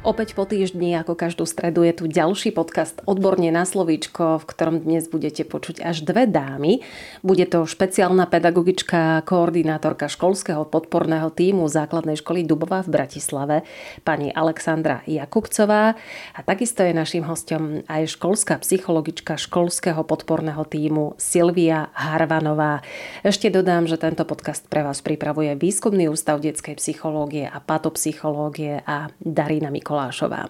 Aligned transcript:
Opäť 0.00 0.32
po 0.32 0.48
týždni, 0.48 0.96
ako 0.96 1.12
každú 1.12 1.44
stredu, 1.44 1.84
je 1.84 1.92
tu 1.92 2.08
ďalší 2.08 2.56
podcast 2.56 3.04
Odborne 3.04 3.52
na 3.52 3.68
slovíčko, 3.68 4.40
v 4.40 4.48
ktorom 4.48 4.80
dnes 4.80 5.04
budete 5.12 5.44
počuť 5.44 5.84
až 5.84 6.08
dve 6.08 6.24
dámy. 6.24 6.80
Bude 7.20 7.44
to 7.44 7.68
špeciálna 7.68 8.24
pedagogička, 8.24 9.20
koordinátorka 9.28 10.08
školského 10.08 10.64
podporného 10.64 11.28
týmu 11.28 11.68
základnej 11.68 12.16
školy 12.16 12.48
Dubová 12.48 12.80
v 12.80 12.96
Bratislave, 12.96 13.56
pani 14.00 14.32
Alexandra 14.32 15.04
Jakubcová. 15.04 15.92
A 16.32 16.40
takisto 16.48 16.80
je 16.80 16.96
našim 16.96 17.28
hostom 17.28 17.84
aj 17.84 18.16
školská 18.16 18.56
psychologička 18.64 19.36
školského 19.36 20.00
podporného 20.08 20.64
týmu 20.64 21.12
Silvia 21.20 21.92
Harvanová. 21.92 22.80
Ešte 23.20 23.52
dodám, 23.52 23.84
že 23.84 24.00
tento 24.00 24.24
podcast 24.24 24.64
pre 24.64 24.80
vás 24.80 25.04
pripravuje 25.04 25.60
Výskumný 25.60 26.08
ústav 26.08 26.40
detskej 26.40 26.80
psychológie 26.80 27.44
a 27.44 27.60
patopsychológie 27.60 28.80
a 28.88 29.12
Darina 29.20 29.68
Mikolášová. 29.68 29.89
Mikolášová. 29.90 30.46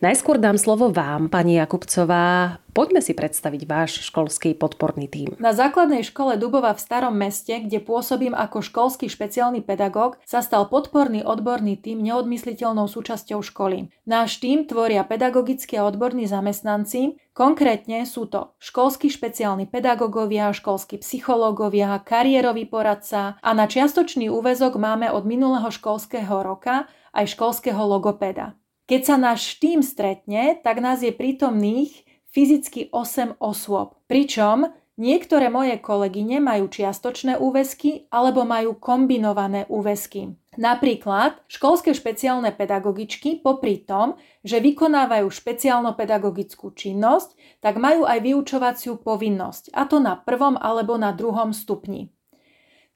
Najskôr 0.00 0.40
dám 0.40 0.56
slovo 0.56 0.88
vám, 0.88 1.28
pani 1.28 1.60
Jakubcová. 1.60 2.56
Poďme 2.72 3.04
si 3.04 3.12
predstaviť 3.12 3.68
váš 3.68 4.00
školský 4.08 4.56
podporný 4.56 5.12
tím. 5.12 5.36
Na 5.36 5.52
základnej 5.52 6.00
škole 6.00 6.40
Dubova 6.40 6.72
v 6.72 6.80
Starom 6.80 7.12
meste, 7.12 7.52
kde 7.52 7.84
pôsobím 7.84 8.32
ako 8.32 8.64
školský 8.64 9.12
špeciálny 9.12 9.60
pedagóg, 9.60 10.16
sa 10.24 10.40
stal 10.40 10.72
podporný 10.72 11.20
odborný 11.20 11.76
tím 11.84 12.00
neodmysliteľnou 12.00 12.88
súčasťou 12.88 13.44
školy. 13.44 13.92
Náš 14.08 14.40
tím 14.40 14.64
tvoria 14.64 15.04
pedagogickí 15.04 15.76
a 15.76 15.84
odborní 15.84 16.24
zamestnanci, 16.24 17.20
konkrétne 17.36 18.08
sú 18.08 18.24
to 18.24 18.56
školskí 18.56 19.12
špeciálni 19.12 19.68
pedagógovia, 19.68 20.48
školskí 20.48 21.04
psychológovia, 21.04 22.00
kariérový 22.00 22.64
poradca 22.64 23.36
a 23.36 23.50
na 23.52 23.68
čiastočný 23.68 24.32
úvezok 24.32 24.80
máme 24.80 25.12
od 25.12 25.28
minulého 25.28 25.68
školského 25.68 26.40
roka 26.40 26.88
aj 27.12 27.36
školského 27.36 27.84
logopeda. 27.84 28.56
Keď 28.92 29.08
sa 29.08 29.16
náš 29.16 29.56
tým 29.56 29.80
stretne, 29.80 30.60
tak 30.60 30.84
nás 30.84 31.00
je 31.00 31.08
prítomných 31.16 32.04
fyzicky 32.28 32.92
8 32.92 33.40
osôb. 33.40 33.96
Pričom 34.04 34.68
niektoré 35.00 35.48
moje 35.48 35.80
kolegyne 35.80 36.44
majú 36.44 36.68
čiastočné 36.68 37.40
úväzky 37.40 38.12
alebo 38.12 38.44
majú 38.44 38.76
kombinované 38.76 39.64
úväzky. 39.72 40.36
Napríklad 40.60 41.40
školské 41.48 41.96
špeciálne 41.96 42.52
pedagogičky 42.52 43.40
popri 43.40 43.80
tom, 43.80 44.20
že 44.44 44.60
vykonávajú 44.60 45.24
špeciálno-pedagogickú 45.24 46.76
činnosť, 46.76 47.32
tak 47.64 47.80
majú 47.80 48.04
aj 48.04 48.20
vyučovaciu 48.20 49.00
povinnosť, 49.00 49.72
a 49.72 49.88
to 49.88 50.04
na 50.04 50.20
prvom 50.20 50.60
alebo 50.60 51.00
na 51.00 51.16
druhom 51.16 51.56
stupni. 51.56 52.12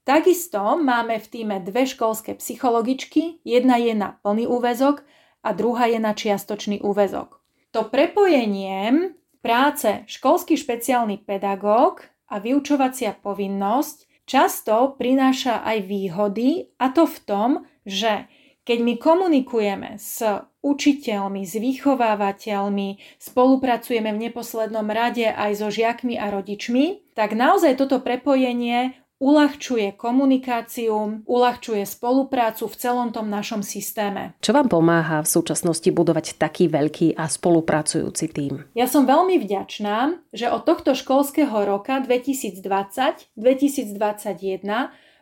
Takisto 0.04 0.60
máme 0.76 1.16
v 1.16 1.26
týme 1.32 1.56
dve 1.64 1.88
školské 1.88 2.36
psychologičky, 2.36 3.40
jedna 3.48 3.80
je 3.80 3.96
na 3.96 4.20
plný 4.20 4.44
úväzok 4.44 5.24
a 5.46 5.54
druhá 5.54 5.86
je 5.86 6.02
na 6.02 6.10
čiastočný 6.10 6.82
úvezok. 6.82 7.38
To 7.70 7.86
prepojenie 7.86 9.14
práce 9.38 10.02
školský 10.10 10.58
špeciálny 10.58 11.22
pedagóg 11.22 12.02
a 12.26 12.42
vyučovacia 12.42 13.14
povinnosť 13.14 14.26
často 14.26 14.98
prináša 14.98 15.62
aj 15.62 15.78
výhody 15.86 16.74
a 16.82 16.90
to 16.90 17.06
v 17.06 17.18
tom, 17.22 17.50
že 17.86 18.26
keď 18.66 18.78
my 18.82 18.94
komunikujeme 18.98 19.94
s 19.94 20.26
učiteľmi, 20.66 21.46
s 21.46 21.54
vychovávateľmi, 21.54 22.98
spolupracujeme 23.22 24.10
v 24.10 24.22
neposlednom 24.26 24.90
rade 24.90 25.30
aj 25.30 25.62
so 25.62 25.70
žiakmi 25.70 26.18
a 26.18 26.34
rodičmi, 26.34 27.14
tak 27.14 27.38
naozaj 27.38 27.78
toto 27.78 28.02
prepojenie 28.02 28.98
uľahčuje 29.16 29.96
komunikáciu, 29.96 31.24
uľahčuje 31.24 31.88
spoluprácu 31.88 32.68
v 32.68 32.76
celom 32.76 33.08
tom 33.16 33.32
našom 33.32 33.64
systéme. 33.64 34.36
Čo 34.44 34.52
vám 34.52 34.68
pomáha 34.68 35.24
v 35.24 35.32
súčasnosti 35.32 35.88
budovať 35.88 36.36
taký 36.36 36.68
veľký 36.68 37.16
a 37.16 37.24
spolupracujúci 37.24 38.26
tím? 38.28 38.68
Ja 38.76 38.84
som 38.84 39.08
veľmi 39.08 39.40
vďačná, 39.40 40.20
že 40.36 40.52
od 40.52 40.68
tohto 40.68 40.92
školského 40.92 41.64
roka 41.64 42.04
2020-2021 42.04 43.96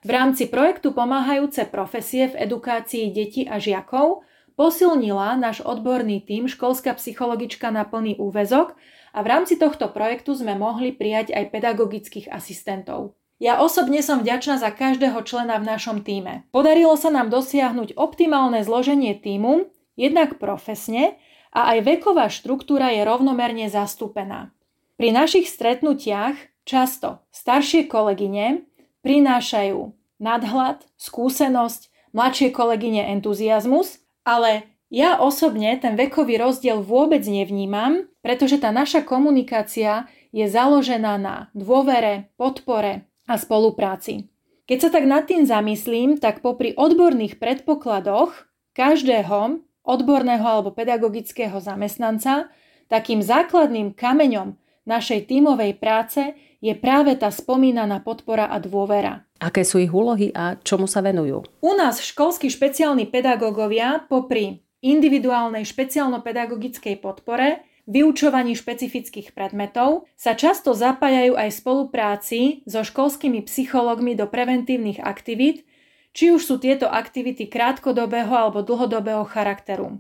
v 0.04 0.10
rámci 0.10 0.44
projektu 0.50 0.92
Pomáhajúce 0.92 1.64
profesie 1.70 2.28
v 2.34 2.50
edukácii 2.50 3.14
detí 3.14 3.46
a 3.46 3.62
žiakov 3.62 4.26
posilnila 4.58 5.38
náš 5.38 5.62
odborný 5.62 6.20
tím 6.22 6.50
školská 6.50 6.94
psychologička 6.98 7.70
na 7.70 7.86
plný 7.86 8.18
úvezok 8.18 8.74
a 9.14 9.22
v 9.22 9.26
rámci 9.30 9.54
tohto 9.54 9.90
projektu 9.90 10.34
sme 10.34 10.58
mohli 10.58 10.90
prijať 10.90 11.30
aj 11.30 11.50
pedagogických 11.54 12.26
asistentov. 12.30 13.14
Ja 13.42 13.58
osobne 13.58 13.98
som 14.00 14.22
vďačná 14.22 14.62
za 14.62 14.70
každého 14.70 15.18
člena 15.26 15.58
v 15.58 15.66
našom 15.66 16.06
týme. 16.06 16.46
Podarilo 16.54 16.94
sa 16.94 17.10
nám 17.10 17.34
dosiahnuť 17.34 17.98
optimálne 17.98 18.62
zloženie 18.62 19.18
týmu, 19.18 19.68
jednak 19.98 20.38
profesne 20.38 21.18
a 21.50 21.74
aj 21.74 21.86
veková 21.86 22.30
štruktúra 22.30 22.94
je 22.94 23.02
rovnomerne 23.02 23.66
zastúpená. 23.66 24.54
Pri 24.94 25.10
našich 25.10 25.50
stretnutiach 25.50 26.38
často 26.62 27.26
staršie 27.34 27.90
kolegyne 27.90 28.70
prinášajú 29.02 29.92
nadhľad, 30.22 30.86
skúsenosť, 30.94 32.14
mladšie 32.14 32.54
kolegyne 32.54 33.10
entuziasmus, 33.18 33.98
ale 34.22 34.70
ja 34.94 35.18
osobne 35.18 35.74
ten 35.82 35.98
vekový 35.98 36.38
rozdiel 36.38 36.78
vôbec 36.78 37.26
nevnímam, 37.26 38.06
pretože 38.22 38.62
tá 38.62 38.70
naša 38.70 39.02
komunikácia 39.02 40.06
je 40.30 40.46
založená 40.46 41.18
na 41.18 41.50
dôvere, 41.50 42.30
podpore, 42.38 43.10
a 43.28 43.34
spolupráci. 43.40 44.28
Keď 44.64 44.78
sa 44.80 44.88
tak 44.88 45.04
nad 45.04 45.28
tým 45.28 45.44
zamyslím, 45.44 46.16
tak 46.16 46.40
popri 46.40 46.72
odborných 46.72 47.36
predpokladoch 47.36 48.32
každého 48.72 49.60
odborného 49.84 50.44
alebo 50.44 50.72
pedagogického 50.72 51.60
zamestnanca, 51.60 52.48
takým 52.88 53.20
základným 53.20 53.92
kameňom 53.92 54.56
našej 54.88 55.28
tímovej 55.28 55.76
práce 55.76 56.32
je 56.64 56.72
práve 56.72 57.12
tá 57.20 57.28
spomínaná 57.28 58.00
podpora 58.00 58.48
a 58.48 58.56
dôvera. 58.56 59.28
Aké 59.36 59.60
sú 59.68 59.76
ich 59.76 59.92
úlohy 59.92 60.32
a 60.32 60.56
čomu 60.64 60.88
sa 60.88 61.04
venujú? 61.04 61.44
U 61.60 61.72
nás 61.76 62.00
školskí 62.00 62.48
špeciálni 62.48 63.04
pedagógovia 63.12 64.00
popri 64.08 64.64
individuálnej 64.80 65.68
špeciálno-pedagogickej 65.68 66.96
podpore 67.04 67.60
vyučovaní 67.84 68.56
špecifických 68.56 69.32
predmetov 69.36 70.08
sa 70.16 70.36
často 70.36 70.72
zapájajú 70.72 71.36
aj 71.36 71.48
v 71.48 71.58
spolupráci 71.58 72.40
so 72.64 72.84
školskými 72.84 73.44
psychológmi 73.44 74.16
do 74.16 74.28
preventívnych 74.28 75.00
aktivít, 75.00 75.68
či 76.14 76.30
už 76.30 76.42
sú 76.44 76.56
tieto 76.62 76.86
aktivity 76.86 77.50
krátkodobého 77.50 78.30
alebo 78.30 78.62
dlhodobého 78.62 79.26
charakteru. 79.26 79.98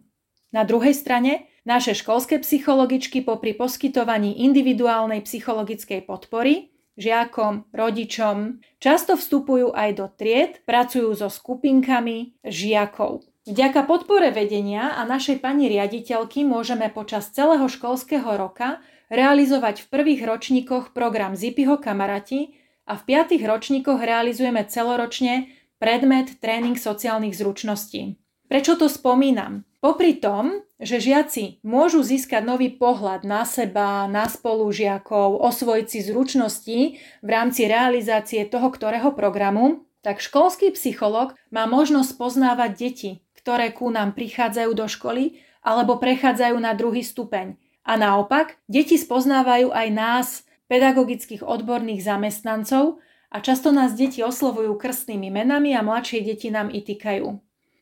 Na 0.54 0.62
druhej 0.62 0.94
strane, 0.94 1.50
naše 1.66 1.98
školské 1.98 2.38
psychologičky 2.38 3.26
popri 3.26 3.58
poskytovaní 3.58 4.46
individuálnej 4.46 5.26
psychologickej 5.26 6.06
podpory 6.06 6.74
žiakom, 6.94 7.66
rodičom, 7.74 8.62
často 8.78 9.18
vstupujú 9.18 9.74
aj 9.74 9.90
do 9.98 10.06
tried, 10.14 10.62
pracujú 10.62 11.10
so 11.14 11.26
skupinkami 11.26 12.38
žiakov. 12.46 13.26
Vďaka 13.44 13.84
podpore 13.84 14.32
vedenia 14.32 14.96
a 14.96 15.04
našej 15.04 15.44
pani 15.44 15.68
riaditeľky 15.68 16.48
môžeme 16.48 16.88
počas 16.88 17.28
celého 17.28 17.68
školského 17.68 18.40
roka 18.40 18.80
realizovať 19.12 19.84
v 19.84 19.90
prvých 19.92 20.24
ročníkoch 20.24 20.96
program 20.96 21.36
Zipiho 21.36 21.76
kamaráti 21.76 22.56
a 22.88 22.96
v 22.96 23.04
piatých 23.04 23.44
ročníkoch 23.44 24.00
realizujeme 24.00 24.64
celoročne 24.64 25.52
predmet 25.76 26.40
tréning 26.40 26.80
sociálnych 26.80 27.36
zručností. 27.36 28.16
Prečo 28.48 28.80
to 28.80 28.88
spomínam? 28.88 29.68
Popri 29.84 30.16
tom, 30.16 30.64
že 30.80 31.04
žiaci 31.04 31.60
môžu 31.68 32.00
získať 32.00 32.48
nový 32.48 32.72
pohľad 32.72 33.28
na 33.28 33.44
seba, 33.44 34.08
na 34.08 34.24
spolužiakov, 34.24 35.36
osvojiť 35.36 35.86
si 35.92 36.00
zručnosti 36.00 36.78
v 37.20 37.28
rámci 37.28 37.68
realizácie 37.68 38.48
toho 38.48 38.72
ktorého 38.72 39.12
programu, 39.12 39.84
tak 40.00 40.24
školský 40.24 40.72
psycholog 40.72 41.36
má 41.52 41.68
možnosť 41.68 42.16
poznávať 42.16 42.72
deti, 42.76 43.10
ktoré 43.44 43.76
ku 43.76 43.92
nám 43.92 44.16
prichádzajú 44.16 44.72
do 44.72 44.88
školy 44.88 45.44
alebo 45.60 46.00
prechádzajú 46.00 46.56
na 46.56 46.72
druhý 46.72 47.04
stupeň. 47.04 47.60
A 47.84 48.00
naopak, 48.00 48.56
deti 48.64 48.96
spoznávajú 48.96 49.68
aj 49.68 49.88
nás, 49.92 50.28
pedagogických 50.72 51.44
odborných 51.44 52.00
zamestnancov, 52.00 53.04
a 53.34 53.42
často 53.42 53.74
nás 53.74 53.98
deti 53.98 54.22
oslovujú 54.22 54.78
krstnými 54.78 55.26
menami 55.28 55.74
a 55.74 55.82
mladšie 55.82 56.22
deti 56.22 56.54
nám 56.54 56.70
i 56.70 56.78
týkajú. 56.80 57.34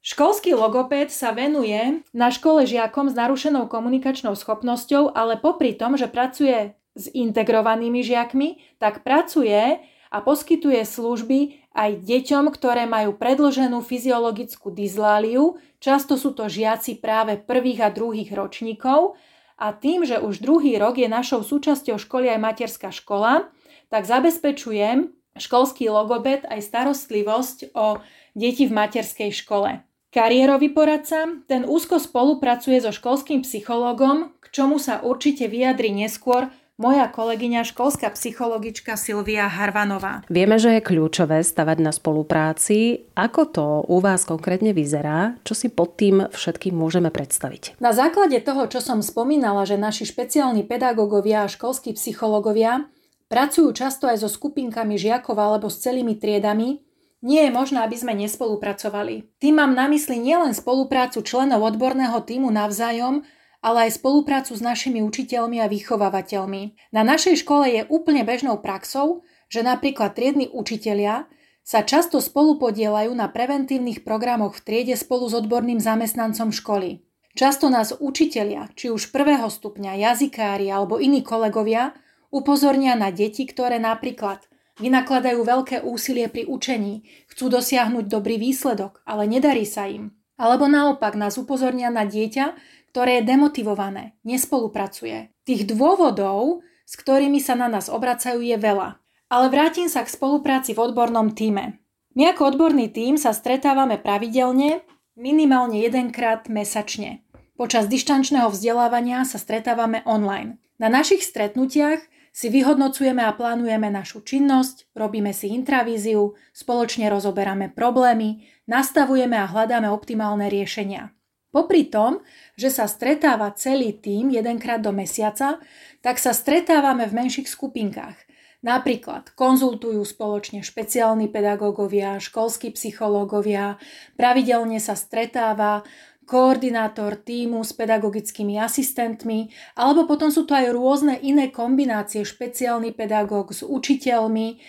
Školský 0.02 0.56
logopéd 0.56 1.14
sa 1.14 1.30
venuje 1.30 2.02
na 2.10 2.32
škole 2.32 2.66
žiakom 2.66 3.06
s 3.06 3.14
narušenou 3.14 3.70
komunikačnou 3.70 4.34
schopnosťou, 4.34 5.14
ale 5.14 5.38
popri 5.38 5.78
tom, 5.78 5.94
že 5.94 6.10
pracuje 6.10 6.74
s 6.98 7.04
integrovanými 7.12 8.02
žiakmi, 8.02 8.80
tak 8.82 9.06
pracuje 9.06 9.78
a 10.12 10.20
poskytuje 10.20 10.84
služby 10.84 11.72
aj 11.72 12.04
deťom, 12.04 12.52
ktoré 12.52 12.84
majú 12.84 13.16
predloženú 13.16 13.80
fyziologickú 13.80 14.68
dysláliu. 14.68 15.56
Často 15.80 16.20
sú 16.20 16.36
to 16.36 16.52
žiaci 16.52 17.00
práve 17.00 17.40
prvých 17.40 17.80
a 17.80 17.88
druhých 17.88 18.28
ročníkov 18.36 19.16
a 19.56 19.72
tým, 19.72 20.04
že 20.04 20.20
už 20.20 20.44
druhý 20.44 20.76
rok 20.76 21.00
je 21.00 21.08
našou 21.08 21.40
súčasťou 21.40 21.96
školy 21.96 22.28
aj 22.28 22.44
materská 22.44 22.92
škola, 22.92 23.48
tak 23.88 24.04
zabezpečujem 24.04 25.16
školský 25.40 25.88
logobet 25.88 26.44
aj 26.44 26.60
starostlivosť 26.60 27.72
o 27.72 28.04
deti 28.36 28.68
v 28.68 28.76
materskej 28.76 29.32
škole. 29.32 29.80
Kariérový 30.12 30.76
poradca, 30.76 31.24
ten 31.48 31.64
úzko 31.64 31.96
spolupracuje 31.96 32.84
so 32.84 32.92
školským 32.92 33.40
psychológom, 33.48 34.36
k 34.44 34.46
čomu 34.52 34.76
sa 34.76 35.00
určite 35.00 35.48
vyjadri 35.48 35.88
neskôr 35.88 36.52
moja 36.82 37.06
kolegyňa 37.06 37.62
školská 37.62 38.10
psychologička 38.10 38.98
Silvia 38.98 39.46
Harvanová. 39.46 40.26
Vieme, 40.26 40.58
že 40.58 40.74
je 40.74 40.82
kľúčové 40.82 41.38
stavať 41.46 41.78
na 41.78 41.94
spolupráci. 41.94 43.06
Ako 43.14 43.42
to 43.54 43.66
u 43.86 44.02
vás 44.02 44.26
konkrétne 44.26 44.74
vyzerá? 44.74 45.38
Čo 45.46 45.54
si 45.54 45.70
pod 45.70 45.94
tým 45.94 46.26
všetkým 46.26 46.74
môžeme 46.74 47.14
predstaviť? 47.14 47.78
Na 47.78 47.94
základe 47.94 48.42
toho, 48.42 48.66
čo 48.66 48.82
som 48.82 48.98
spomínala, 48.98 49.62
že 49.62 49.78
naši 49.78 50.10
špeciálni 50.10 50.66
pedagógovia 50.66 51.46
a 51.46 51.52
školskí 51.52 51.94
psychológovia 51.94 52.90
pracujú 53.30 53.70
často 53.70 54.10
aj 54.10 54.26
so 54.26 54.28
skupinkami 54.28 54.98
žiakov 54.98 55.38
alebo 55.38 55.70
s 55.70 55.78
celými 55.78 56.18
triedami, 56.18 56.82
nie 57.22 57.46
je 57.46 57.54
možné, 57.54 57.86
aby 57.86 57.94
sme 57.94 58.18
nespolupracovali. 58.18 59.30
Tým 59.38 59.62
mám 59.62 59.78
na 59.78 59.86
mysli 59.86 60.18
nielen 60.18 60.50
spoluprácu 60.58 61.22
členov 61.22 61.62
odborného 61.62 62.18
týmu 62.26 62.50
navzájom, 62.50 63.22
ale 63.62 63.88
aj 63.88 64.02
spoluprácu 64.02 64.52
s 64.52 64.60
našimi 64.60 65.00
učiteľmi 65.06 65.62
a 65.62 65.70
vychovávateľmi. 65.70 66.90
Na 66.90 67.06
našej 67.06 67.46
škole 67.46 67.70
je 67.70 67.86
úplne 67.86 68.26
bežnou 68.26 68.58
praxou, 68.58 69.22
že 69.46 69.62
napríklad 69.62 70.18
triedni 70.18 70.50
učitelia 70.50 71.30
sa 71.62 71.86
často 71.86 72.18
spolupodielajú 72.18 73.14
na 73.14 73.30
preventívnych 73.30 74.02
programoch 74.02 74.58
v 74.58 74.64
triede 74.66 74.98
spolu 74.98 75.30
s 75.30 75.38
odborným 75.38 75.78
zamestnancom 75.78 76.50
školy. 76.50 77.06
Často 77.32 77.72
nás 77.72 77.96
učitelia, 77.96 78.68
či 78.76 78.92
už 78.92 79.14
prvého 79.14 79.48
stupňa, 79.48 79.96
jazykári 79.96 80.68
alebo 80.68 81.00
iní 81.00 81.24
kolegovia, 81.24 81.96
upozornia 82.28 82.98
na 82.98 83.08
deti, 83.08 83.48
ktoré 83.48 83.78
napríklad 83.80 84.44
vynakladajú 84.82 85.40
veľké 85.40 85.76
úsilie 85.86 86.26
pri 86.26 86.44
učení, 86.50 87.08
chcú 87.30 87.48
dosiahnuť 87.48 88.04
dobrý 88.10 88.36
výsledok, 88.36 89.00
ale 89.06 89.30
nedarí 89.30 89.64
sa 89.64 89.86
im. 89.86 90.12
Alebo 90.36 90.66
naopak 90.66 91.14
nás 91.14 91.38
upozornia 91.38 91.92
na 91.92 92.02
dieťa, 92.02 92.56
ktoré 92.92 93.24
je 93.24 93.32
demotivované, 93.32 94.20
nespolupracuje. 94.20 95.32
Tých 95.48 95.64
dôvodov, 95.64 96.60
s 96.84 96.94
ktorými 97.00 97.40
sa 97.40 97.56
na 97.56 97.72
nás 97.72 97.88
obracajú, 97.88 98.44
je 98.44 98.60
veľa. 98.60 99.00
Ale 99.32 99.48
vrátim 99.48 99.88
sa 99.88 100.04
k 100.04 100.12
spolupráci 100.12 100.76
v 100.76 100.92
odbornom 100.92 101.32
týme. 101.32 101.80
My 102.12 102.36
ako 102.36 102.52
odborný 102.52 102.92
tím 102.92 103.16
sa 103.16 103.32
stretávame 103.32 103.96
pravidelne, 103.96 104.84
minimálne 105.16 105.80
jedenkrát 105.80 106.52
mesačne. 106.52 107.24
Počas 107.56 107.88
dištančného 107.88 108.52
vzdelávania 108.52 109.24
sa 109.24 109.40
stretávame 109.40 110.04
online. 110.04 110.60
Na 110.76 110.92
našich 110.92 111.24
stretnutiach 111.24 112.04
si 112.32 112.52
vyhodnocujeme 112.52 113.24
a 113.24 113.32
plánujeme 113.32 113.88
našu 113.88 114.20
činnosť, 114.20 114.92
robíme 114.92 115.32
si 115.32 115.48
intravíziu, 115.52 116.36
spoločne 116.52 117.08
rozoberáme 117.08 117.72
problémy, 117.72 118.44
nastavujeme 118.68 119.40
a 119.40 119.48
hľadáme 119.48 119.88
optimálne 119.88 120.52
riešenia. 120.52 121.16
Popri 121.52 121.92
tom, 121.92 122.24
že 122.56 122.72
sa 122.72 122.88
stretáva 122.88 123.52
celý 123.52 123.92
tým 123.92 124.32
jedenkrát 124.32 124.80
do 124.80 124.88
mesiaca, 124.88 125.60
tak 126.00 126.16
sa 126.16 126.32
stretávame 126.32 127.04
v 127.04 127.12
menších 127.12 127.44
skupinkách. 127.44 128.16
Napríklad 128.64 129.36
konzultujú 129.36 130.00
spoločne 130.06 130.64
špeciálni 130.64 131.28
pedagógovia, 131.28 132.16
školskí 132.22 132.72
psychológovia, 132.72 133.76
pravidelne 134.16 134.80
sa 134.80 134.96
stretáva 134.96 135.84
koordinátor 136.24 137.18
týmu 137.18 137.60
s 137.66 137.74
pedagogickými 137.74 138.56
asistentmi, 138.56 139.52
alebo 139.74 140.06
potom 140.06 140.30
sú 140.30 140.46
to 140.46 140.54
aj 140.54 140.72
rôzne 140.72 141.18
iné 141.20 141.50
kombinácie, 141.50 142.22
špeciálny 142.22 142.94
pedagóg 142.94 143.52
s 143.52 143.66
učiteľmi. 143.66 144.62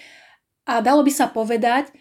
A 0.67 0.81
dalo 0.81 1.05
by 1.05 1.13
sa 1.13 1.29
povedať, 1.29 1.93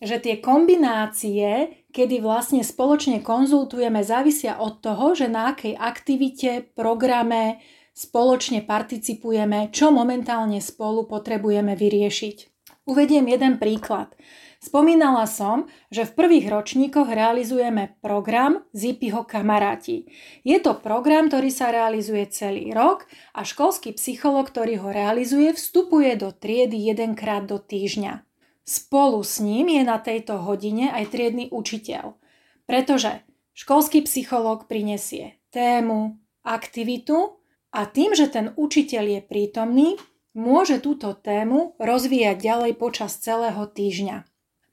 že 0.00 0.18
tie 0.18 0.40
kombinácie 0.40 1.83
kedy 1.94 2.18
vlastne 2.18 2.66
spoločne 2.66 3.22
konzultujeme, 3.22 4.02
závisia 4.02 4.58
od 4.58 4.82
toho, 4.82 5.14
že 5.14 5.30
na 5.30 5.54
akej 5.54 5.78
aktivite, 5.78 6.66
programe 6.74 7.62
spoločne 7.94 8.66
participujeme, 8.66 9.70
čo 9.70 9.94
momentálne 9.94 10.58
spolu 10.58 11.06
potrebujeme 11.06 11.78
vyriešiť. 11.78 12.36
Uvediem 12.84 13.30
jeden 13.30 13.56
príklad. 13.62 14.12
Spomínala 14.60 15.28
som, 15.28 15.68
že 15.92 16.08
v 16.08 16.16
prvých 16.16 16.48
ročníkoch 16.48 17.08
realizujeme 17.08 18.00
program 18.00 18.64
Zipiho 18.72 19.24
kamaráti. 19.28 20.08
Je 20.40 20.56
to 20.56 20.80
program, 20.80 21.28
ktorý 21.28 21.52
sa 21.52 21.68
realizuje 21.68 22.24
celý 22.32 22.72
rok 22.72 23.04
a 23.36 23.44
školský 23.44 23.92
psycholog, 23.92 24.48
ktorý 24.48 24.80
ho 24.80 24.88
realizuje, 24.88 25.52
vstupuje 25.52 26.16
do 26.16 26.32
triedy 26.32 26.80
jedenkrát 26.80 27.44
do 27.44 27.60
týždňa. 27.60 28.33
Spolu 28.64 29.20
s 29.20 29.44
ním 29.44 29.68
je 29.68 29.84
na 29.84 30.00
tejto 30.00 30.40
hodine 30.40 30.88
aj 30.88 31.12
triedny 31.12 31.52
učiteľ, 31.52 32.16
pretože 32.64 33.20
školský 33.52 34.08
psychológ 34.08 34.64
prinesie 34.64 35.36
tému, 35.52 36.16
aktivitu 36.40 37.36
a 37.76 37.84
tým, 37.84 38.16
že 38.16 38.32
ten 38.32 38.56
učiteľ 38.56 39.04
je 39.04 39.20
prítomný, 39.20 39.88
môže 40.32 40.80
túto 40.80 41.12
tému 41.12 41.76
rozvíjať 41.76 42.36
ďalej 42.40 42.72
počas 42.80 43.20
celého 43.20 43.68
týždňa. 43.68 44.24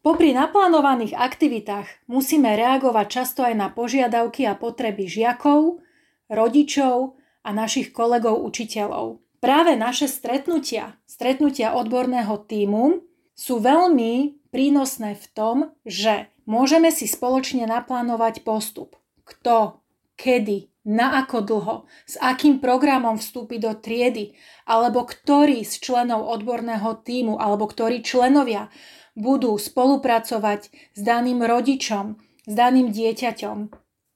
Popri 0.01 0.33
naplánovaných 0.33 1.13
aktivitách 1.13 2.09
musíme 2.09 2.57
reagovať 2.57 3.07
často 3.11 3.45
aj 3.45 3.53
na 3.53 3.67
požiadavky 3.69 4.49
a 4.49 4.57
potreby 4.57 5.05
žiakov, 5.05 5.83
rodičov 6.25 7.21
a 7.45 7.49
našich 7.53 7.93
kolegov 7.93 8.41
učiteľov. 8.41 9.21
Práve 9.37 9.77
naše 9.77 10.09
stretnutia, 10.09 10.97
stretnutia 11.05 11.77
odborného 11.77 12.33
týmu 12.49 13.10
sú 13.35 13.63
veľmi 13.63 14.41
prínosné 14.51 15.17
v 15.17 15.25
tom, 15.31 15.57
že 15.87 16.29
môžeme 16.45 16.91
si 16.91 17.07
spoločne 17.07 17.65
naplánovať 17.65 18.43
postup. 18.43 18.99
Kto, 19.23 19.81
kedy, 20.19 20.71
na 20.85 21.21
ako 21.21 21.37
dlho, 21.45 21.75
s 22.09 22.17
akým 22.17 22.57
programom 22.57 23.21
vstúpi 23.21 23.61
do 23.61 23.77
triedy, 23.77 24.33
alebo 24.65 25.05
ktorý 25.05 25.61
z 25.61 25.77
členov 25.77 26.25
odborného 26.25 26.97
týmu, 27.05 27.37
alebo 27.37 27.69
ktorí 27.69 28.01
členovia 28.01 28.73
budú 29.13 29.53
spolupracovať 29.59 30.73
s 30.97 30.99
daným 30.99 31.45
rodičom, 31.45 32.17
s 32.49 32.53
daným 32.53 32.89
dieťaťom. 32.89 33.57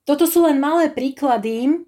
Toto 0.06 0.26
sú 0.26 0.46
len 0.46 0.58
malé 0.58 0.90
príklady, 0.90 1.86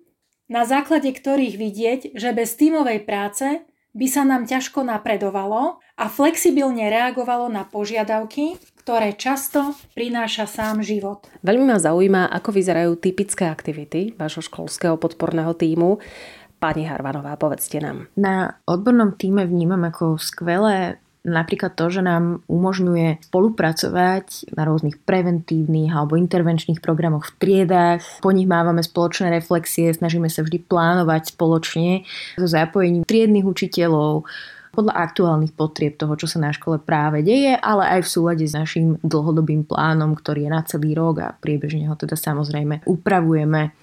na 0.48 0.64
základe 0.64 1.12
ktorých 1.12 1.56
vidieť, 1.60 2.00
že 2.16 2.30
bez 2.32 2.56
tímovej 2.56 3.04
práce 3.04 3.66
by 3.98 4.08
sa 4.08 4.24
nám 4.24 4.46
ťažko 4.46 4.86
napredovalo 4.86 5.82
a 5.98 6.06
flexibilne 6.14 6.94
reagovalo 6.94 7.50
na 7.50 7.66
požiadavky, 7.66 8.62
ktoré 8.86 9.18
často 9.18 9.74
prináša 9.98 10.46
sám 10.46 10.86
život. 10.86 11.26
Veľmi 11.42 11.66
ma 11.68 11.82
zaujíma, 11.82 12.30
ako 12.32 12.50
vyzerajú 12.54 12.92
typické 13.02 13.50
aktivity 13.50 14.14
vášho 14.16 14.46
školského 14.46 14.96
podporného 14.96 15.52
týmu. 15.58 15.98
Pani 16.62 16.86
Harvanová, 16.86 17.36
povedzte 17.36 17.82
nám. 17.82 18.08
Na 18.18 18.62
odbornom 18.70 19.18
týme 19.18 19.46
vnímam 19.46 19.82
ako 19.90 20.22
skvelé 20.22 21.02
Napríklad 21.28 21.76
to, 21.76 21.92
že 21.92 22.00
nám 22.00 22.40
umožňuje 22.48 23.28
spolupracovať 23.28 24.56
na 24.56 24.64
rôznych 24.64 24.96
preventívnych 25.04 25.92
alebo 25.92 26.16
intervenčných 26.16 26.80
programoch 26.80 27.28
v 27.28 27.36
triedách. 27.36 28.24
Po 28.24 28.32
nich 28.32 28.48
mávame 28.48 28.80
spoločné 28.80 29.28
reflexie, 29.36 29.92
snažíme 29.92 30.32
sa 30.32 30.48
vždy 30.48 30.64
plánovať 30.64 31.36
spoločne 31.36 32.08
so 32.40 32.48
zapojením 32.48 33.04
triednych 33.04 33.44
učiteľov, 33.44 34.24
podľa 34.78 34.94
aktuálnych 34.94 35.58
potrieb 35.58 35.98
toho, 35.98 36.14
čo 36.14 36.30
sa 36.30 36.38
na 36.38 36.54
škole 36.54 36.78
práve 36.78 37.26
deje, 37.26 37.58
ale 37.58 37.98
aj 37.98 38.06
v 38.06 38.12
súlade 38.14 38.46
s 38.46 38.54
našim 38.54 39.02
dlhodobým 39.02 39.66
plánom, 39.66 40.14
ktorý 40.14 40.46
je 40.46 40.54
na 40.54 40.62
celý 40.62 40.94
rok 40.94 41.26
a 41.26 41.34
priebežne 41.34 41.90
ho 41.90 41.98
teda 41.98 42.14
samozrejme 42.14 42.86
upravujeme. 42.86 43.74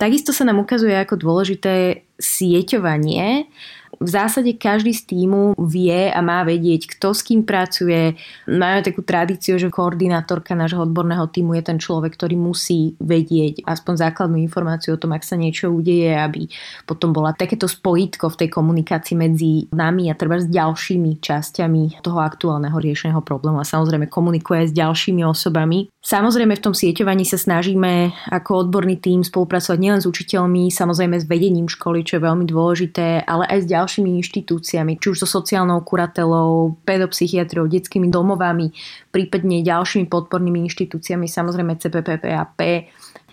Takisto 0.00 0.32
sa 0.32 0.48
nám 0.48 0.64
ukazuje 0.64 0.96
ako 0.96 1.20
dôležité 1.20 2.08
sieťovanie, 2.16 3.52
v 3.98 4.08
zásade 4.08 4.54
každý 4.54 4.94
z 4.94 5.02
týmu 5.04 5.58
vie 5.58 6.08
a 6.08 6.20
má 6.22 6.46
vedieť, 6.46 6.96
kto 6.96 7.12
s 7.12 7.20
kým 7.26 7.42
pracuje. 7.42 8.14
Majú 8.46 8.80
takú 8.86 9.00
tradíciu, 9.02 9.58
že 9.58 9.72
koordinátorka 9.72 10.54
nášho 10.54 10.86
odborného 10.86 11.26
týmu 11.28 11.58
je 11.58 11.62
ten 11.66 11.78
človek, 11.80 12.14
ktorý 12.14 12.38
musí 12.38 12.94
vedieť 13.02 13.66
aspoň 13.66 13.94
základnú 14.08 14.38
informáciu 14.40 14.94
o 14.96 15.00
tom, 15.00 15.12
ak 15.12 15.26
sa 15.26 15.34
niečo 15.36 15.68
udeje, 15.72 16.16
aby 16.16 16.46
potom 16.88 17.12
bola 17.12 17.34
takéto 17.36 17.68
spojitko 17.68 18.32
v 18.32 18.38
tej 18.46 18.48
komunikácii 18.48 19.16
medzi 19.18 19.66
nami 19.74 20.08
a 20.08 20.18
treba 20.18 20.40
s 20.40 20.48
ďalšími 20.48 21.20
časťami 21.20 22.00
toho 22.00 22.18
aktuálneho 22.20 22.76
riešeného 22.76 23.20
problému 23.20 23.60
a 23.60 23.68
samozrejme 23.68 24.08
komunikuje 24.08 24.70
s 24.70 24.72
ďalšími 24.72 25.22
osobami. 25.26 25.92
Samozrejme 26.00 26.56
v 26.56 26.64
tom 26.64 26.74
sieťovaní 26.74 27.28
sa 27.28 27.36
snažíme 27.36 28.12
ako 28.32 28.66
odborný 28.66 28.96
tím 28.96 29.20
spolupracovať 29.20 29.78
nielen 29.78 30.00
s 30.00 30.08
učiteľmi, 30.08 30.72
samozrejme 30.72 31.20
s 31.20 31.28
vedením 31.28 31.68
školy, 31.68 32.00
čo 32.02 32.16
je 32.16 32.26
veľmi 32.26 32.48
dôležité, 32.48 33.28
ale 33.28 33.44
aj 33.46 33.58
s 33.60 33.66
ďalšími 33.68 33.79
ďalšími 33.80 34.20
inštitúciami, 34.20 35.00
či 35.00 35.06
už 35.08 35.24
so 35.24 35.28
sociálnou 35.28 35.80
kuratelou, 35.80 36.76
pedopsychiatriou, 36.84 37.64
detskými 37.64 38.12
domovami, 38.12 38.76
prípadne 39.08 39.64
ďalšími 39.64 40.04
podpornými 40.04 40.68
inštitúciami, 40.68 41.24
samozrejme 41.24 41.80
CPPPAP, 41.80 42.60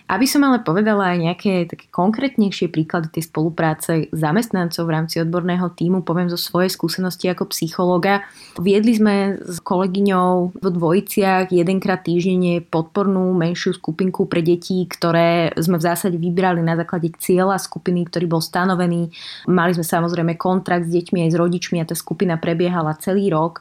Aby 0.08 0.24
som 0.24 0.40
ale 0.40 0.64
povedala 0.64 1.12
aj 1.12 1.18
nejaké 1.20 1.52
také 1.68 1.84
konkrétnejšie 1.92 2.72
príklady 2.72 3.12
tej 3.12 3.28
spolupráce 3.28 4.08
zamestnancov 4.08 4.88
v 4.88 4.94
rámci 4.96 5.20
odborného 5.20 5.68
týmu, 5.76 6.00
poviem 6.00 6.32
zo 6.32 6.40
svojej 6.40 6.72
skúsenosti 6.72 7.28
ako 7.28 7.52
psychologa. 7.52 8.24
Viedli 8.56 8.96
sme 8.96 9.36
s 9.36 9.60
kolegyňou 9.60 10.56
vo 10.56 10.70
dvojiciach 10.72 11.52
jedenkrát 11.52 12.00
týždenne 12.08 12.64
podpornú 12.64 13.36
menšiu 13.36 13.76
skupinku 13.76 14.24
pre 14.24 14.40
deti, 14.40 14.80
ktoré 14.88 15.52
sme 15.60 15.76
v 15.76 15.86
zásade 15.92 16.16
vybrali 16.16 16.64
na 16.64 16.72
základe 16.72 17.12
cieľa 17.20 17.60
skupiny, 17.60 18.08
ktorý 18.08 18.32
bol 18.32 18.40
stanovený. 18.40 19.12
Mali 19.44 19.76
sme 19.76 19.84
samozrejme 19.84 20.40
kontrakt 20.40 20.88
s 20.88 20.94
deťmi 20.96 21.28
aj 21.28 21.30
s 21.30 21.36
rodičmi 21.36 21.84
a 21.84 21.88
tá 21.88 21.92
skupina 21.92 22.40
prebiehala 22.40 22.96
celý 22.96 23.28
rok. 23.28 23.60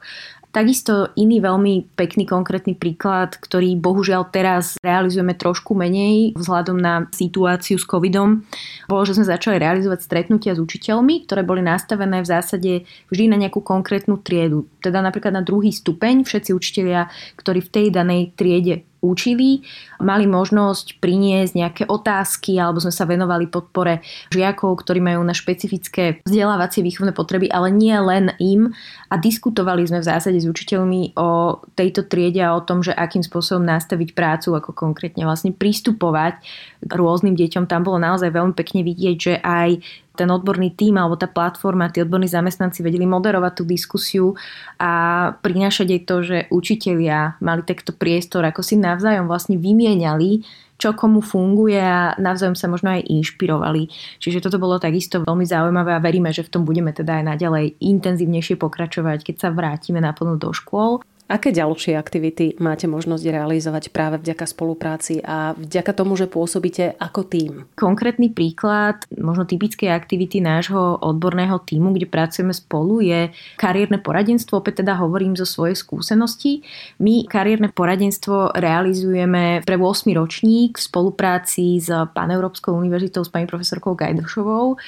Takisto 0.57 1.13
iný 1.13 1.37
veľmi 1.37 1.93
pekný 1.93 2.25
konkrétny 2.25 2.73
príklad, 2.73 3.37
ktorý 3.37 3.77
bohužiaľ 3.77 4.33
teraz 4.33 4.73
realizujeme 4.81 5.37
trošku 5.37 5.77
menej 5.77 6.33
vzhľadom 6.33 6.81
na 6.81 7.05
situáciu 7.13 7.77
s 7.77 7.85
covidom, 7.85 8.41
bolo, 8.89 9.05
že 9.05 9.21
sme 9.21 9.29
začali 9.29 9.61
realizovať 9.61 10.01
stretnutia 10.01 10.57
s 10.57 10.63
učiteľmi, 10.65 11.29
ktoré 11.29 11.45
boli 11.45 11.61
nastavené 11.61 12.25
v 12.25 12.31
zásade 12.33 12.71
vždy 13.13 13.25
na 13.29 13.37
nejakú 13.37 13.61
konkrétnu 13.61 14.17
triedu. 14.17 14.65
Teda 14.81 14.97
napríklad 15.05 15.37
na 15.37 15.45
druhý 15.45 15.69
stupeň 15.69 16.25
všetci 16.25 16.49
učitelia, 16.57 17.05
ktorí 17.37 17.61
v 17.61 17.69
tej 17.77 17.85
danej 17.93 18.33
triede 18.33 18.89
učili, 19.01 19.61
mali 20.01 20.25
možnosť 20.25 20.97
priniesť 20.97 21.53
nejaké 21.53 21.83
otázky 21.85 22.57
alebo 22.57 22.81
sme 22.81 22.93
sa 22.93 23.05
venovali 23.05 23.45
podpore 23.45 24.01
žiakov, 24.33 24.81
ktorí 24.81 24.99
majú 25.01 25.21
na 25.21 25.37
špecifické 25.37 26.25
vzdelávacie 26.25 26.81
výchovné 26.81 27.13
potreby, 27.13 27.47
ale 27.53 27.69
nie 27.69 27.93
len 27.93 28.33
im 28.41 28.73
a 29.07 29.15
diskutovali 29.15 29.85
sme 29.85 30.01
v 30.01 30.09
zásade 30.09 30.39
s 30.41 30.49
učiteľmi 30.49 31.13
o 31.15 31.61
tejto 31.77 32.09
triede 32.09 32.41
a 32.41 32.57
o 32.57 32.65
tom, 32.65 32.81
že 32.81 32.91
akým 32.93 33.21
spôsobom 33.21 33.63
nastaviť 33.63 34.17
prácu, 34.17 34.57
ako 34.57 34.73
konkrétne 34.73 35.23
vlastne 35.23 35.53
pristupovať 35.53 36.41
rôznym 36.89 37.37
deťom. 37.37 37.69
Tam 37.69 37.85
bolo 37.85 38.01
naozaj 38.01 38.33
veľmi 38.33 38.53
pekne 38.57 38.81
vidieť, 38.81 39.17
že 39.17 39.33
aj 39.41 39.69
ten 40.17 40.33
odborný 40.33 40.73
tým 40.73 40.97
alebo 40.97 41.13
tá 41.13 41.29
platforma, 41.29 41.93
tí 41.93 42.01
odborní 42.01 42.25
zamestnanci 42.25 42.81
vedeli 42.81 43.05
moderovať 43.05 43.53
tú 43.53 43.63
diskusiu 43.69 44.33
a 44.81 44.91
prinášať 45.37 45.87
aj 45.93 46.01
to, 46.09 46.15
že 46.25 46.37
učitelia 46.49 47.37
mali 47.37 47.61
takto 47.61 47.93
priestor, 47.93 48.41
ako 48.49 48.65
si 48.65 48.81
navzájom 48.81 49.29
vlastne 49.29 49.61
vymieniali 49.61 50.41
čo 50.77 50.93
komu 50.93 51.25
funguje 51.25 51.81
a 51.81 52.13
navzájom 52.21 52.53
sa 52.53 52.69
možno 52.69 52.93
aj 52.93 53.09
inšpirovali. 53.09 53.89
Čiže 54.21 54.45
toto 54.45 54.61
bolo 54.61 54.77
takisto 54.77 55.25
veľmi 55.25 55.41
zaujímavé 55.41 55.97
a 55.97 56.03
veríme, 56.03 56.29
že 56.29 56.45
v 56.45 56.53
tom 56.53 56.63
budeme 56.69 56.93
teda 56.93 57.17
aj 57.17 57.33
naďalej 57.33 57.65
intenzívnejšie 57.81 58.61
pokračovať, 58.61 59.25
keď 59.25 59.35
sa 59.41 59.49
vrátime 59.49 59.97
naplno 59.97 60.37
do 60.37 60.53
škôl. 60.53 61.01
Aké 61.27 61.51
ďalšie 61.51 61.99
aktivity 61.99 62.55
máte 62.63 62.87
možnosť 62.87 63.27
realizovať 63.27 63.91
práve 63.91 64.15
vďaka 64.23 64.47
spolupráci 64.47 65.19
a 65.19 65.51
vďaka 65.59 65.91
tomu, 65.91 66.15
že 66.15 66.23
pôsobíte 66.23 66.95
ako 66.95 67.27
tým? 67.27 67.51
Konkrétny 67.75 68.31
príklad 68.31 69.03
možno 69.11 69.43
typickej 69.43 69.91
aktivity 69.91 70.39
nášho 70.39 70.95
odborného 71.03 71.59
týmu, 71.67 71.91
kde 71.91 72.07
pracujeme 72.07 72.55
spolu, 72.55 73.03
je 73.03 73.27
kariérne 73.59 73.99
poradenstvo. 73.99 74.63
Opäť 74.63 74.87
teda 74.87 74.95
hovorím 75.03 75.35
zo 75.35 75.43
svojej 75.43 75.75
skúsenosti. 75.75 76.63
My 77.03 77.27
kariérne 77.27 77.75
poradenstvo 77.75 78.55
realizujeme 78.55 79.67
pre 79.67 79.75
8 79.75 80.07
ročník 80.15 80.79
v 80.79 80.87
spolupráci 80.87 81.83
s 81.83 81.91
Paneurópskou 81.91 82.71
univerzitou 82.71 83.27
s 83.27 83.29
pani 83.29 83.51
profesorkou 83.51 83.99
Gajdošovou. 83.99 84.79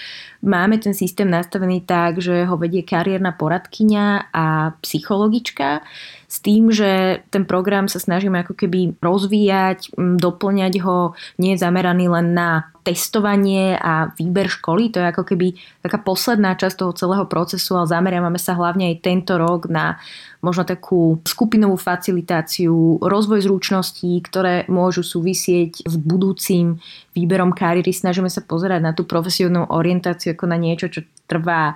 Máme 0.48 0.79
ten 0.79 0.96
systém 0.96 1.27
nastavený 1.27 1.84
tak, 1.84 2.24
že 2.24 2.48
ho 2.48 2.55
vedie 2.55 2.88
kariérna 2.88 3.36
poradkyňa 3.36 4.31
a 4.31 4.72
psychologička 4.79 5.84
s 6.29 6.45
tým, 6.45 6.69
že 6.69 7.25
ten 7.33 7.41
program 7.50 7.89
sa 7.89 7.98
snažíme 7.98 8.45
ako 8.45 8.53
keby 8.53 9.01
rozvíjať, 9.01 9.98
doplňať 9.98 10.74
ho, 10.86 11.17
nie 11.41 11.57
je 11.57 11.62
zameraný 11.65 12.05
len 12.05 12.38
na 12.38 12.69
testovanie 12.86 13.74
a 13.74 14.13
výber 14.13 14.45
školy, 14.45 14.93
to 14.93 15.01
je 15.01 15.09
ako 15.09 15.25
keby 15.25 15.57
taká 15.81 15.98
posledná 15.98 16.53
časť 16.53 16.77
toho 16.77 16.93
celého 16.93 17.25
procesu, 17.25 17.74
ale 17.74 17.89
zameriavame 17.89 18.38
sa 18.38 18.53
hlavne 18.53 18.93
aj 18.93 19.01
tento 19.01 19.41
rok 19.41 19.65
na 19.74 19.98
možno 20.39 20.63
takú 20.63 21.17
skupinovú 21.25 21.75
facilitáciu, 21.75 23.01
rozvoj 23.01 23.43
zručností, 23.43 24.21
ktoré 24.24 24.69
môžu 24.71 25.01
súvisieť 25.01 25.83
s 25.83 25.95
budúcim 25.98 26.79
výberom 27.17 27.51
kariéry. 27.51 27.91
Snažíme 27.91 28.31
sa 28.31 28.45
pozerať 28.45 28.79
na 28.86 28.93
tú 28.95 29.03
profesionálnu 29.03 29.74
orientáciu 29.74 30.38
ako 30.38 30.45
na 30.48 30.55
niečo, 30.62 30.88
čo 30.88 31.03
trvá 31.27 31.75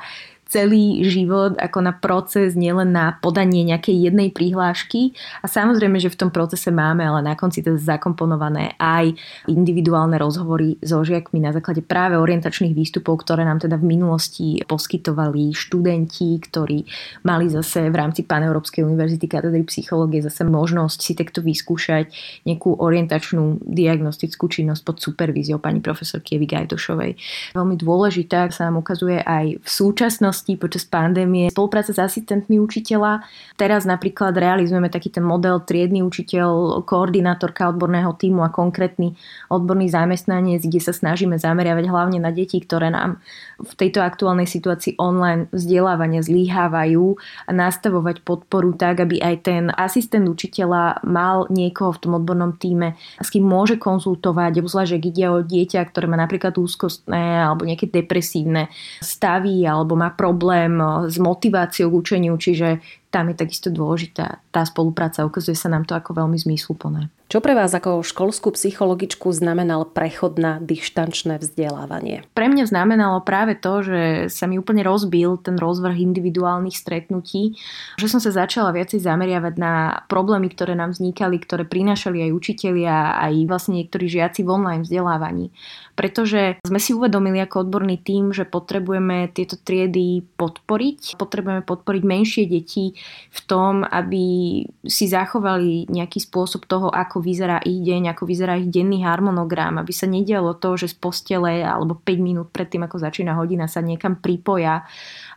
celý 0.54 1.02
život 1.10 1.58
ako 1.58 1.80
na 1.82 1.98
proces, 1.98 2.54
nielen 2.54 2.94
na 2.94 3.18
podanie 3.18 3.66
nejakej 3.66 4.06
jednej 4.06 4.30
prihlášky. 4.30 5.18
A 5.42 5.50
samozrejme, 5.50 5.98
že 5.98 6.14
v 6.14 6.20
tom 6.22 6.30
procese 6.30 6.70
máme 6.70 7.02
ale 7.02 7.26
na 7.26 7.34
konci 7.34 7.66
teda 7.66 7.82
zakomponované 7.82 8.78
aj 8.78 9.18
individuálne 9.50 10.22
rozhovory 10.22 10.78
so 10.86 11.02
žiakmi 11.02 11.42
na 11.42 11.50
základe 11.50 11.82
práve 11.82 12.22
orientačných 12.22 12.78
výstupov, 12.78 13.26
ktoré 13.26 13.42
nám 13.42 13.66
teda 13.66 13.82
v 13.82 13.98
minulosti 13.98 14.62
poskytovali 14.70 15.58
študenti, 15.58 16.38
ktorí 16.38 16.86
mali 17.26 17.50
zase 17.50 17.90
v 17.90 17.96
rámci 17.98 18.22
Paneurópskej 18.22 18.86
univerzity 18.86 19.26
katedry 19.26 19.66
psychológie 19.66 20.22
zase 20.22 20.46
možnosť 20.46 21.00
si 21.02 21.14
takto 21.18 21.42
vyskúšať 21.42 22.14
nejakú 22.46 22.78
orientačnú 22.78 23.64
diagnostickú 23.64 24.46
činnosť 24.52 24.82
pod 24.86 25.02
supervíziou 25.02 25.58
pani 25.58 25.80
profesorky 25.80 26.38
Evy 26.38 26.46
Gajdošovej. 26.46 27.12
Veľmi 27.58 27.76
dôležitá 27.80 28.52
sa 28.52 28.70
nám 28.70 28.84
ukazuje 28.84 29.24
aj 29.24 29.64
v 29.64 29.68
súčasnosti 29.68 30.43
činnosti 30.44 30.60
počas 30.60 30.84
pandémie, 30.84 31.48
spolupráca 31.56 31.96
s 31.96 32.00
asistentmi 32.00 32.60
učiteľa. 32.60 33.24
Teraz 33.56 33.88
napríklad 33.88 34.36
realizujeme 34.36 34.92
taký 34.92 35.08
ten 35.08 35.24
model 35.24 35.64
triedny 35.64 36.04
učiteľ, 36.04 36.84
koordinátorka 36.84 37.72
odborného 37.72 38.12
týmu 38.20 38.44
a 38.44 38.52
konkrétny 38.52 39.16
odborný 39.48 39.88
zamestnanec, 39.88 40.60
kde 40.68 40.84
sa 40.84 40.92
snažíme 40.92 41.40
zameriavať 41.40 41.86
hlavne 41.88 42.20
na 42.20 42.36
deti, 42.36 42.60
ktoré 42.60 42.92
nám 42.92 43.24
v 43.64 43.74
tejto 43.80 44.04
aktuálnej 44.04 44.46
situácii 44.46 45.00
online 45.00 45.48
vzdelávania 45.56 46.20
zlíhávajú 46.20 47.16
a 47.48 47.52
nastavovať 47.56 48.28
podporu 48.28 48.76
tak, 48.76 49.08
aby 49.08 49.24
aj 49.24 49.36
ten 49.48 49.64
asistent 49.72 50.28
učiteľa 50.28 51.08
mal 51.08 51.48
niekoho 51.48 51.96
v 51.96 52.02
tom 52.04 52.12
odbornom 52.20 52.60
týme, 52.60 53.00
s 53.24 53.32
kým 53.32 53.48
môže 53.48 53.80
konzultovať, 53.80 54.60
obzvlášť, 54.60 54.92
ak 55.00 55.04
ide 55.08 55.26
o 55.32 55.40
dieťa, 55.40 55.80
ktoré 55.88 56.12
má 56.12 56.20
napríklad 56.20 56.52
úzkostné 56.60 57.48
alebo 57.48 57.64
nejaké 57.64 57.88
depresívne 57.88 58.68
stavy 59.00 59.64
alebo 59.64 59.96
má 59.96 60.12
problém 60.12 60.33
problém 60.34 60.82
eh, 60.82 61.10
s 61.10 61.18
motiváciou 61.18 61.90
k 61.90 61.94
učeniu, 61.94 62.38
čiže 62.38 62.78
tam 63.14 63.30
je 63.30 63.38
takisto 63.38 63.70
dôležitá 63.70 64.42
tá 64.50 64.62
spolupráca. 64.66 65.22
Ukazuje 65.22 65.54
sa 65.54 65.70
nám 65.70 65.86
to 65.86 65.94
ako 65.94 66.18
veľmi 66.18 66.34
zmysluplné. 66.34 67.14
Čo 67.34 67.42
pre 67.42 67.58
vás 67.58 67.74
ako 67.74 68.06
školskú 68.06 68.54
psychologičku 68.54 69.26
znamenal 69.34 69.90
prechod 69.90 70.38
na 70.38 70.62
dištančné 70.62 71.42
vzdelávanie? 71.42 72.22
Pre 72.30 72.46
mňa 72.46 72.70
znamenalo 72.70 73.26
práve 73.26 73.58
to, 73.58 73.82
že 73.82 74.02
sa 74.30 74.46
mi 74.46 74.62
úplne 74.62 74.86
rozbil 74.86 75.42
ten 75.42 75.58
rozvrh 75.58 75.98
individuálnych 75.98 76.78
stretnutí, 76.78 77.58
že 77.98 78.06
som 78.06 78.22
sa 78.22 78.30
začala 78.30 78.70
viacej 78.70 79.02
zameriavať 79.02 79.54
na 79.58 80.06
problémy, 80.06 80.54
ktoré 80.54 80.78
nám 80.78 80.94
vznikali, 80.94 81.42
ktoré 81.42 81.66
prinášali 81.66 82.22
aj 82.30 82.38
učitelia, 82.38 83.18
aj 83.18 83.34
vlastne 83.50 83.82
niektorí 83.82 84.06
žiaci 84.06 84.46
v 84.46 84.54
online 84.54 84.86
vzdelávaní. 84.86 85.50
Pretože 85.98 86.62
sme 86.62 86.78
si 86.78 86.94
uvedomili 86.94 87.42
ako 87.42 87.66
odborný 87.66 87.98
tým, 87.98 88.30
že 88.30 88.46
potrebujeme 88.46 89.30
tieto 89.34 89.58
triedy 89.58 90.22
podporiť, 90.38 91.18
potrebujeme 91.18 91.66
podporiť 91.66 92.04
menšie 92.06 92.46
deti 92.46 92.94
v 93.34 93.40
tom, 93.50 93.82
aby 93.82 94.62
si 94.86 95.06
zachovali 95.10 95.90
nejaký 95.90 96.22
spôsob 96.22 96.70
toho, 96.70 96.94
ako 96.94 97.24
vyzerá 97.24 97.58
ich 97.66 97.82
deň, 97.82 98.14
ako 98.14 98.24
vyzerá 98.30 98.62
ich 98.62 98.70
denný 98.70 99.02
harmonogram, 99.02 99.82
aby 99.82 99.90
sa 99.90 100.06
nedialo 100.06 100.54
to, 100.62 100.78
že 100.78 100.94
z 100.94 100.96
postele 101.02 101.66
alebo 101.66 101.98
5 101.98 102.22
minút 102.22 102.48
predtým, 102.54 102.86
ako 102.86 103.02
začína 103.02 103.34
hodina, 103.34 103.66
sa 103.66 103.82
niekam 103.82 104.22
pripoja 104.22 104.86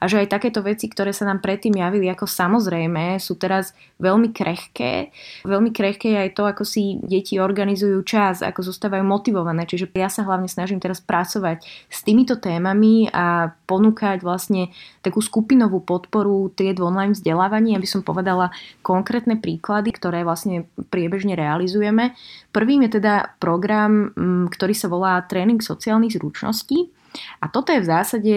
a 0.01 0.05
že 0.09 0.25
aj 0.25 0.33
takéto 0.33 0.61
veci, 0.61 0.89
ktoré 0.91 1.15
sa 1.15 1.25
nám 1.29 1.41
predtým 1.41 1.77
javili 1.77 2.09
ako 2.13 2.29
samozrejme, 2.29 3.17
sú 3.23 3.37
teraz 3.41 3.73
veľmi 3.97 4.33
krehké. 4.33 5.11
Veľmi 5.49 5.73
krehké 5.73 6.13
je 6.13 6.19
aj 6.29 6.31
to, 6.37 6.45
ako 6.45 6.63
si 6.69 7.01
deti 7.01 7.41
organizujú 7.41 8.05
čas, 8.05 8.45
ako 8.45 8.61
zostávajú 8.61 9.05
motivované. 9.05 9.65
Čiže 9.65 9.89
ja 9.97 10.13
sa 10.13 10.25
hlavne 10.29 10.49
snažím 10.49 10.81
teraz 10.83 11.01
pracovať 11.01 11.65
s 11.89 11.99
týmito 12.05 12.37
témami 12.37 13.09
a 13.09 13.57
ponúkať 13.65 14.21
vlastne 14.21 14.69
takú 15.01 15.25
skupinovú 15.25 15.81
podporu 15.81 16.53
tried 16.53 16.81
online 16.83 17.17
vzdelávaní, 17.17 17.77
aby 17.79 17.89
som 17.89 18.05
povedala 18.05 18.53
konkrétne 18.85 19.41
príklady, 19.41 19.97
ktoré 19.97 20.23
vlastne 20.23 20.69
priebežne 20.93 21.33
realizujeme. 21.39 22.13
Prvým 22.53 22.85
je 22.89 23.01
teda 23.01 23.37
program, 23.41 24.13
ktorý 24.49 24.75
sa 24.77 24.89
volá 24.89 25.21
Tréning 25.25 25.61
sociálnych 25.61 26.17
zručností. 26.17 26.96
A 27.41 27.49
toto 27.49 27.73
je 27.73 27.81
v 27.81 27.91
zásade 27.91 28.35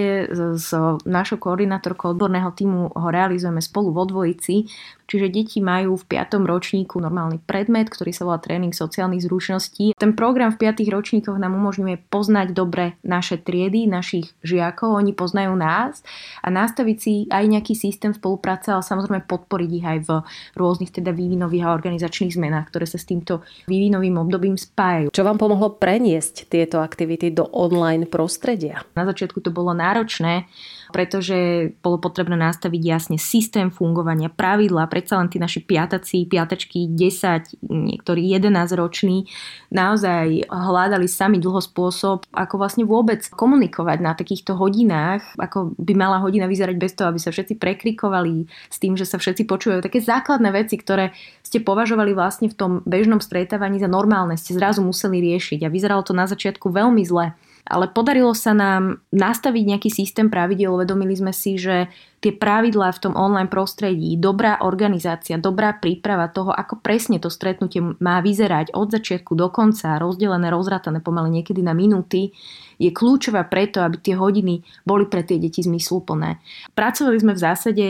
s 0.56 0.70
našou 1.06 1.38
koordinátorkou 1.38 2.10
odborného 2.14 2.52
týmu 2.52 2.92
ho 2.96 3.08
realizujeme 3.12 3.62
spolu 3.62 3.92
vo 3.92 4.06
dvojici 4.06 4.66
Čiže 5.10 5.34
deti 5.34 5.58
majú 5.58 5.98
v 5.98 6.06
5. 6.06 6.38
ročníku 6.46 7.02
normálny 7.02 7.42
predmet, 7.42 7.90
ktorý 7.90 8.14
sa 8.14 8.30
volá 8.30 8.38
tréning 8.38 8.70
sociálnych 8.70 9.26
zručností. 9.26 9.98
Ten 9.98 10.14
program 10.14 10.54
v 10.54 10.70
5. 10.70 10.86
ročníkoch 10.86 11.42
nám 11.42 11.58
umožňuje 11.58 12.14
poznať 12.14 12.54
dobre 12.54 13.02
naše 13.02 13.42
triedy, 13.42 13.90
našich 13.90 14.30
žiakov, 14.46 14.94
oni 14.94 15.18
poznajú 15.18 15.58
nás 15.58 16.06
a 16.46 16.54
nastaviť 16.54 16.98
si 17.02 17.26
aj 17.34 17.44
nejaký 17.50 17.74
systém 17.74 18.14
spolupráce, 18.14 18.70
ale 18.70 18.86
samozrejme 18.86 19.26
podporiť 19.26 19.70
ich 19.74 19.86
aj 19.90 20.00
v 20.06 20.10
rôznych 20.54 20.94
teda 20.94 21.10
vývinových 21.10 21.66
a 21.66 21.74
organizačných 21.74 22.38
zmenách, 22.38 22.70
ktoré 22.70 22.86
sa 22.86 23.02
s 23.02 23.10
týmto 23.10 23.42
vývinovým 23.66 24.14
obdobím 24.22 24.62
spájajú. 24.62 25.10
Čo 25.10 25.26
vám 25.26 25.42
pomohlo 25.42 25.74
preniesť 25.74 26.54
tieto 26.54 26.86
aktivity 26.86 27.34
do 27.34 27.50
online 27.50 28.06
prostredia? 28.06 28.86
Na 28.94 29.10
začiatku 29.10 29.42
to 29.42 29.50
bolo 29.50 29.74
náročné, 29.74 30.46
pretože 30.94 31.70
bolo 31.82 31.98
potrebné 31.98 32.38
nastaviť 32.38 32.82
jasne 32.82 33.18
systém 33.18 33.74
fungovania, 33.74 34.30
pravidla, 34.30 34.90
predsa 35.00 35.16
len 35.16 35.32
tí 35.32 35.40
naši 35.40 35.64
piataci, 35.64 36.28
piatačky, 36.28 36.92
10, 36.92 37.64
niektorí 37.64 38.36
11 38.36 38.76
roční, 38.76 39.32
naozaj 39.72 40.52
hľadali 40.52 41.08
sami 41.08 41.40
dlho 41.40 41.64
spôsob, 41.64 42.28
ako 42.36 42.56
vlastne 42.60 42.84
vôbec 42.84 43.24
komunikovať 43.32 43.98
na 44.04 44.12
takýchto 44.12 44.60
hodinách, 44.60 45.24
ako 45.40 45.72
by 45.80 45.96
mala 45.96 46.20
hodina 46.20 46.52
vyzerať 46.52 46.76
bez 46.76 46.92
toho, 47.00 47.16
aby 47.16 47.24
sa 47.24 47.32
všetci 47.32 47.56
prekrikovali 47.56 48.52
s 48.68 48.78
tým, 48.84 49.00
že 49.00 49.08
sa 49.08 49.16
všetci 49.16 49.48
počujú. 49.48 49.80
Také 49.80 50.04
základné 50.04 50.52
veci, 50.52 50.76
ktoré 50.76 51.16
ste 51.40 51.64
považovali 51.64 52.12
vlastne 52.12 52.52
v 52.52 52.60
tom 52.60 52.72
bežnom 52.84 53.24
stretávaní 53.24 53.80
za 53.80 53.88
normálne, 53.88 54.36
ste 54.36 54.52
zrazu 54.52 54.84
museli 54.84 55.24
riešiť 55.24 55.64
a 55.64 55.72
vyzeralo 55.72 56.04
to 56.04 56.12
na 56.12 56.28
začiatku 56.28 56.68
veľmi 56.68 57.08
zle 57.08 57.32
ale 57.70 57.88
podarilo 57.94 58.34
sa 58.34 58.58
nám 58.58 59.06
nastaviť 59.14 59.64
nejaký 59.64 59.90
systém 59.94 60.28
pravidel. 60.28 60.74
Uvedomili 60.74 61.14
sme 61.14 61.30
si, 61.30 61.56
že 61.56 61.86
tie 62.20 62.34
pravidlá 62.36 62.92
v 62.92 63.02
tom 63.06 63.14
online 63.16 63.48
prostredí, 63.48 64.18
dobrá 64.18 64.60
organizácia, 64.66 65.40
dobrá 65.40 65.78
príprava 65.78 66.28
toho, 66.28 66.52
ako 66.52 66.82
presne 66.82 67.22
to 67.22 67.30
stretnutie 67.32 67.80
má 68.02 68.20
vyzerať 68.20 68.76
od 68.76 68.92
začiatku 68.92 69.38
do 69.38 69.48
konca, 69.54 70.02
rozdelené, 70.02 70.50
rozratané 70.52 71.00
pomaly 71.00 71.40
niekedy 71.40 71.64
na 71.64 71.72
minúty, 71.72 72.36
je 72.80 72.90
kľúčová 72.96 73.44
preto, 73.52 73.84
aby 73.84 74.00
tie 74.00 74.16
hodiny 74.16 74.64
boli 74.88 75.06
pre 75.06 75.28
tie 75.28 75.36
deti 75.36 75.60
zmysluplné. 75.60 76.40
Pracovali 76.74 77.18
sme 77.20 77.36
v 77.36 77.44
zásade 77.44 77.88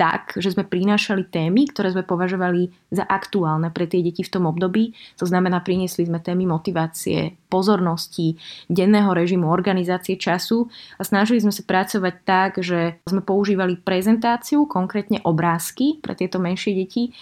tak, 0.00 0.32
že 0.40 0.56
sme 0.56 0.64
prinášali 0.64 1.28
témy, 1.28 1.68
ktoré 1.68 1.92
sme 1.92 2.08
považovali 2.08 2.72
za 2.88 3.04
aktuálne 3.04 3.68
pre 3.68 3.84
tie 3.84 4.00
deti 4.00 4.24
v 4.24 4.32
tom 4.32 4.48
období. 4.48 4.96
To 5.20 5.28
znamená, 5.28 5.60
priniesli 5.60 6.08
sme 6.08 6.24
témy 6.24 6.48
motivácie, 6.48 7.36
pozornosti, 7.52 8.40
denného 8.72 9.12
režimu, 9.12 9.52
organizácie 9.52 10.16
času 10.16 10.72
a 10.96 11.04
snažili 11.04 11.44
sme 11.44 11.52
sa 11.52 11.60
pracovať 11.60 12.14
tak, 12.24 12.50
že 12.64 12.96
sme 13.04 13.20
používali 13.20 13.76
prezentáciu, 13.76 14.64
konkrétne 14.64 15.20
obrázky 15.20 16.00
pre 16.00 16.16
tieto 16.16 16.40
menšie 16.40 16.72
deti, 16.72 17.12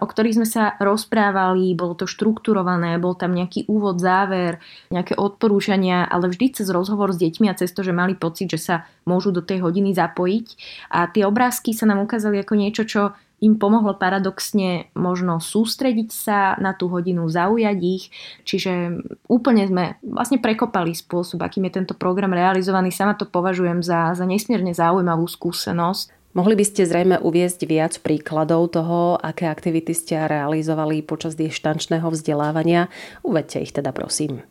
o 0.00 0.06
ktorých 0.08 0.36
sme 0.40 0.48
sa 0.48 0.74
rozprávali, 0.80 1.76
bolo 1.76 1.94
to 1.94 2.08
štrukturované, 2.08 2.96
bol 2.96 3.12
tam 3.14 3.36
nejaký 3.36 3.68
úvod, 3.68 4.00
záver, 4.00 4.58
nejaké 4.88 5.14
odporúčania, 5.14 6.08
ale 6.08 6.32
vždy 6.32 6.60
cez 6.60 6.72
rozhovor 6.72 7.12
s 7.12 7.20
deťmi 7.20 7.46
a 7.52 7.58
cez 7.58 7.70
to, 7.76 7.84
že 7.84 7.92
mali 7.92 8.16
pocit, 8.16 8.48
že 8.48 8.60
sa 8.60 8.76
môžu 9.04 9.30
do 9.30 9.44
tej 9.44 9.60
hodiny 9.60 9.92
zapojiť. 9.92 10.46
A 10.90 11.06
tie 11.12 11.28
obrázky 11.28 11.76
sa 11.76 11.84
nám 11.84 12.02
ukázali 12.02 12.40
ako 12.40 12.54
niečo, 12.56 12.82
čo 12.88 13.02
im 13.40 13.56
pomohlo 13.56 13.96
paradoxne 13.96 14.92
možno 14.92 15.40
sústrediť 15.40 16.08
sa 16.12 16.38
na 16.60 16.76
tú 16.76 16.92
hodinu, 16.92 17.24
zaujať 17.24 17.78
ich. 17.80 18.12
Čiže 18.44 19.00
úplne 19.32 19.64
sme 19.64 19.84
vlastne 20.04 20.36
prekopali 20.36 20.92
spôsob, 20.92 21.40
akým 21.40 21.64
je 21.68 21.76
tento 21.80 21.94
program 21.96 22.36
realizovaný. 22.36 22.92
Sama 22.92 23.16
to 23.16 23.24
považujem 23.24 23.80
za, 23.80 24.12
za 24.12 24.28
nesmierne 24.28 24.76
zaujímavú 24.76 25.24
skúsenosť. 25.24 26.19
Mohli 26.30 26.62
by 26.62 26.64
ste 26.66 26.86
zrejme 26.86 27.18
uviezť 27.18 27.66
viac 27.66 27.98
príkladov 28.06 28.78
toho, 28.78 29.18
aké 29.18 29.50
aktivity 29.50 29.90
ste 29.90 30.14
realizovali 30.30 31.02
počas 31.02 31.34
dištančného 31.34 32.06
vzdelávania. 32.06 32.86
Uvedte 33.26 33.58
ich 33.58 33.74
teda 33.74 33.90
prosím. 33.90 34.46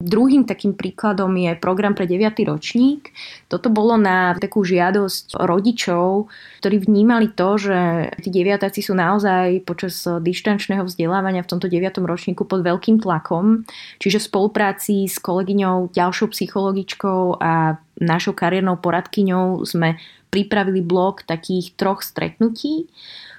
Druhým 0.00 0.48
takým 0.48 0.72
príkladom 0.72 1.28
je 1.36 1.52
program 1.60 1.92
pre 1.92 2.08
9. 2.08 2.32
ročník. 2.48 3.12
Toto 3.52 3.68
bolo 3.68 4.00
na 4.00 4.32
takú 4.32 4.64
žiadosť 4.64 5.36
rodičov, 5.36 6.32
ktorí 6.64 6.88
vnímali 6.88 7.28
to, 7.36 7.60
že 7.60 8.08
tí 8.24 8.32
deviatáci 8.32 8.80
sú 8.80 8.96
naozaj 8.96 9.60
počas 9.68 10.00
dištančného 10.08 10.88
vzdelávania 10.88 11.44
v 11.44 11.50
tomto 11.52 11.68
9. 11.68 12.00
ročníku 12.00 12.48
pod 12.48 12.64
veľkým 12.64 12.96
tlakom. 12.96 13.68
Čiže 14.00 14.24
v 14.24 14.28
spolupráci 14.32 15.04
s 15.04 15.20
kolegyňou, 15.20 15.92
ďalšou 15.92 16.32
psychologičkou 16.32 17.36
a 17.36 17.76
našou 18.00 18.32
kariérnou 18.32 18.80
poradkyňou 18.80 19.68
sme 19.68 20.00
pripravili 20.30 20.80
blok 20.80 21.26
takých 21.26 21.74
troch 21.74 22.06
stretnutí, 22.06 22.86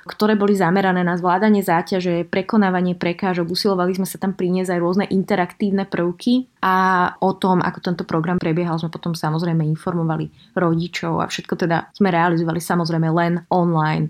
ktoré 0.01 0.33
boli 0.33 0.57
zamerané 0.57 1.05
na 1.05 1.13
zvládanie 1.13 1.61
záťaže, 1.61 2.25
prekonávanie 2.25 2.97
prekážok. 2.97 3.53
Usilovali 3.53 3.93
sme 3.93 4.09
sa 4.09 4.17
tam 4.17 4.33
priniesť 4.33 4.73
aj 4.73 4.79
rôzne 4.81 5.05
interaktívne 5.07 5.85
prvky 5.85 6.49
a 6.59 6.75
o 7.21 7.31
tom, 7.37 7.61
ako 7.61 7.79
tento 7.79 8.03
program 8.03 8.41
prebiehal, 8.41 8.81
sme 8.81 8.89
potom 8.89 9.13
samozrejme 9.13 9.61
informovali 9.61 10.57
rodičov 10.57 11.21
a 11.21 11.29
všetko 11.29 11.53
teda 11.53 11.93
sme 11.93 12.09
realizovali 12.09 12.57
samozrejme 12.57 13.07
len 13.13 13.33
online. 13.53 14.09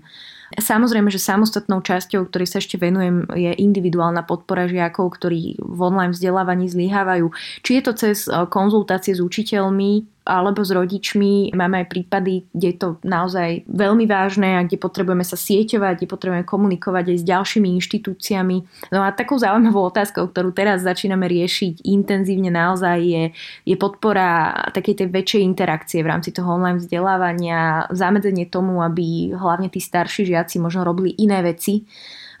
Samozrejme, 0.52 1.08
že 1.08 1.16
samostatnou 1.16 1.80
časťou, 1.80 2.28
ktorej 2.28 2.44
sa 2.44 2.60
ešte 2.60 2.76
venujem, 2.76 3.24
je 3.32 3.56
individuálna 3.56 4.20
podpora 4.28 4.68
žiakov, 4.68 5.16
ktorí 5.16 5.56
v 5.56 5.80
online 5.80 6.12
vzdelávaní 6.12 6.68
zlyhávajú. 6.68 7.32
Či 7.64 7.80
je 7.80 7.82
to 7.84 7.92
cez 7.96 8.28
konzultácie 8.52 9.16
s 9.16 9.24
učiteľmi, 9.24 10.11
alebo 10.22 10.62
s 10.62 10.70
rodičmi. 10.70 11.50
Máme 11.54 11.82
aj 11.82 11.86
prípady, 11.90 12.46
kde 12.54 12.66
je 12.70 12.76
to 12.78 12.88
naozaj 13.02 13.66
veľmi 13.66 14.06
vážne 14.06 14.58
a 14.58 14.64
kde 14.64 14.78
potrebujeme 14.78 15.26
sa 15.26 15.34
sieťovať, 15.34 15.98
kde 15.98 16.08
potrebujeme 16.10 16.46
komunikovať 16.46 17.04
aj 17.10 17.18
s 17.18 17.24
ďalšími 17.26 17.68
inštitúciami. 17.82 18.56
No 18.94 19.02
a 19.02 19.10
takou 19.10 19.36
zaujímavou 19.36 19.90
otázkou, 19.90 20.30
ktorú 20.30 20.54
teraz 20.54 20.86
začíname 20.86 21.26
riešiť 21.26 21.82
intenzívne 21.82 22.54
naozaj 22.54 22.98
je, 23.02 23.24
je 23.66 23.76
podpora 23.78 24.54
takej 24.70 25.02
tej 25.02 25.08
väčšej 25.10 25.42
interakcie 25.42 26.00
v 26.06 26.10
rámci 26.10 26.30
toho 26.30 26.54
online 26.54 26.78
vzdelávania, 26.78 27.90
zamedzenie 27.90 28.46
tomu, 28.46 28.78
aby 28.80 29.34
hlavne 29.34 29.66
tí 29.68 29.82
starší 29.82 30.30
žiaci 30.30 30.62
možno 30.62 30.86
robili 30.86 31.18
iné 31.18 31.42
veci, 31.42 31.82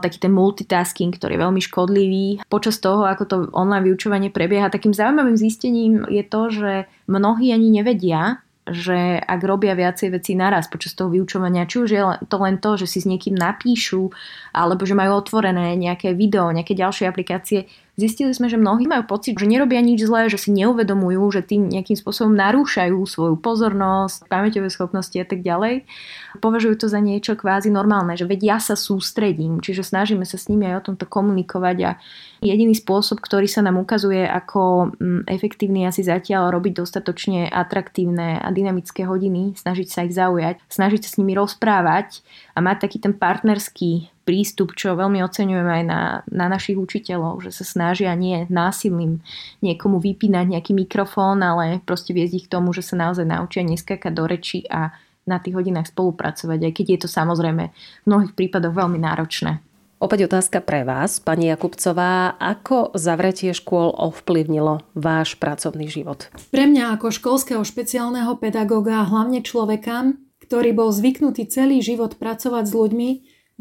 taký 0.00 0.22
ten 0.22 0.32
multitasking, 0.32 1.12
ktorý 1.12 1.36
je 1.36 1.42
veľmi 1.44 1.60
škodlivý. 1.60 2.26
Počas 2.46 2.78
toho, 2.78 3.04
ako 3.04 3.24
to 3.26 3.36
online 3.52 3.84
vyučovanie 3.84 4.30
prebieha, 4.32 4.72
takým 4.72 4.94
zaujímavým 4.94 5.36
zistením 5.36 6.06
je 6.08 6.24
to, 6.24 6.42
že 6.48 6.72
mnohí 7.10 7.50
ani 7.52 7.68
nevedia, 7.82 8.40
že 8.62 9.18
ak 9.18 9.42
robia 9.42 9.74
viacej 9.74 10.14
vecí 10.14 10.38
naraz 10.38 10.70
počas 10.70 10.94
toho 10.94 11.10
vyučovania, 11.10 11.66
či 11.66 11.76
už 11.82 11.88
je 11.90 12.02
to 12.30 12.36
len 12.38 12.62
to, 12.62 12.78
že 12.78 12.86
si 12.86 12.98
s 13.02 13.10
niekým 13.10 13.34
napíšu, 13.34 14.14
alebo 14.54 14.86
že 14.86 14.94
majú 14.94 15.18
otvorené 15.18 15.74
nejaké 15.74 16.14
video, 16.14 16.54
nejaké 16.54 16.78
ďalšie 16.78 17.10
aplikácie, 17.10 17.66
Zistili 17.92 18.32
sme, 18.32 18.48
že 18.48 18.56
mnohí 18.56 18.88
majú 18.88 19.04
pocit, 19.04 19.36
že 19.36 19.44
nerobia 19.44 19.84
nič 19.84 20.00
zlé, 20.08 20.32
že 20.32 20.40
si 20.40 20.48
neuvedomujú, 20.48 21.28
že 21.28 21.44
tým 21.44 21.68
nejakým 21.68 21.92
spôsobom 21.92 22.32
narúšajú 22.32 22.96
svoju 23.04 23.36
pozornosť, 23.36 24.32
pamäťové 24.32 24.72
schopnosti 24.72 25.12
a 25.20 25.28
tak 25.28 25.44
ďalej. 25.44 25.84
Považujú 26.40 26.80
to 26.80 26.86
za 26.88 27.04
niečo 27.04 27.36
kvázi 27.36 27.68
normálne, 27.68 28.16
že 28.16 28.24
veď 28.24 28.40
ja 28.56 28.58
sa 28.64 28.80
sústredím, 28.80 29.60
čiže 29.60 29.84
snažíme 29.84 30.24
sa 30.24 30.40
s 30.40 30.48
nimi 30.48 30.72
aj 30.72 30.76
o 30.80 30.84
tomto 30.88 31.04
komunikovať 31.04 31.76
a 31.84 31.90
jediný 32.40 32.72
spôsob, 32.72 33.20
ktorý 33.20 33.44
sa 33.44 33.60
nám 33.60 33.76
ukazuje 33.76 34.24
ako 34.24 34.96
mm, 34.96 35.28
efektívny 35.28 35.84
asi 35.84 36.00
zatiaľ 36.00 36.48
robiť 36.48 36.80
dostatočne 36.80 37.52
atraktívne 37.52 38.40
a 38.40 38.48
dynamické 38.56 39.04
hodiny, 39.04 39.52
snažiť 39.60 39.88
sa 39.92 40.08
ich 40.08 40.16
zaujať, 40.16 40.64
snažiť 40.72 41.00
sa 41.04 41.08
s 41.12 41.18
nimi 41.20 41.36
rozprávať 41.36 42.24
a 42.56 42.64
mať 42.64 42.88
taký 42.88 43.04
ten 43.04 43.12
partnerský 43.12 44.11
prístup, 44.22 44.74
čo 44.78 44.94
veľmi 44.94 45.18
oceňujem 45.22 45.68
aj 45.68 45.82
na, 45.86 46.00
na 46.30 46.46
našich 46.46 46.78
učiteľov, 46.78 47.42
že 47.42 47.50
sa 47.50 47.64
snažia 47.66 48.14
nie 48.14 48.46
násilným 48.46 49.18
niekomu 49.60 49.98
vypínať 49.98 50.46
nejaký 50.54 50.72
mikrofón, 50.74 51.42
ale 51.42 51.82
proste 51.82 52.14
viesť 52.14 52.34
ich 52.38 52.46
k 52.46 52.52
tomu, 52.54 52.70
že 52.70 52.86
sa 52.86 52.94
naozaj 52.94 53.26
naučia 53.26 53.66
neskakať 53.66 54.12
do 54.14 54.24
reči 54.26 54.64
a 54.70 54.94
na 55.22 55.38
tých 55.38 55.54
hodinách 55.54 55.90
spolupracovať, 55.94 56.58
aj 56.66 56.72
keď 56.74 56.86
je 56.86 56.98
to 57.06 57.08
samozrejme 57.08 57.70
v 57.70 58.06
mnohých 58.06 58.34
prípadoch 58.34 58.74
veľmi 58.74 58.98
náročné. 58.98 59.62
Opäť 60.02 60.26
otázka 60.26 60.58
pre 60.66 60.82
vás, 60.82 61.22
pani 61.22 61.46
Jakubcová. 61.46 62.34
Ako 62.34 62.90
zavretie 62.98 63.54
škôl 63.54 63.94
ovplyvnilo 63.94 64.82
váš 64.98 65.38
pracovný 65.38 65.86
život? 65.86 66.26
Pre 66.50 66.66
mňa 66.66 66.98
ako 66.98 67.14
školského 67.14 67.62
špeciálneho 67.62 68.34
pedagóga, 68.42 69.06
hlavne 69.06 69.46
človeka, 69.46 70.10
ktorý 70.42 70.74
bol 70.74 70.90
zvyknutý 70.90 71.46
celý 71.46 71.78
život 71.78 72.18
pracovať 72.18 72.64
s 72.66 72.74
ľuďmi, 72.74 73.10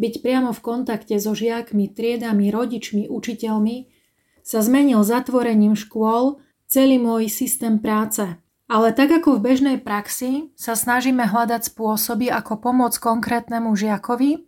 byť 0.01 0.25
priamo 0.25 0.49
v 0.49 0.63
kontakte 0.65 1.21
so 1.21 1.37
žiakmi, 1.37 1.93
triedami, 1.93 2.49
rodičmi, 2.49 3.05
učiteľmi, 3.05 3.93
sa 4.41 4.65
zmenil 4.65 5.05
zatvorením 5.05 5.77
škôl 5.77 6.41
celý 6.65 6.97
môj 6.97 7.29
systém 7.29 7.77
práce. 7.77 8.25
Ale 8.65 8.95
tak 8.95 9.11
ako 9.13 9.37
v 9.37 9.43
bežnej 9.51 9.77
praxi 9.77 10.49
sa 10.57 10.73
snažíme 10.73 11.27
hľadať 11.27 11.69
spôsoby, 11.69 12.31
ako 12.33 12.57
pomôcť 12.57 12.97
konkrétnemu 12.97 13.69
žiakovi, 13.77 14.47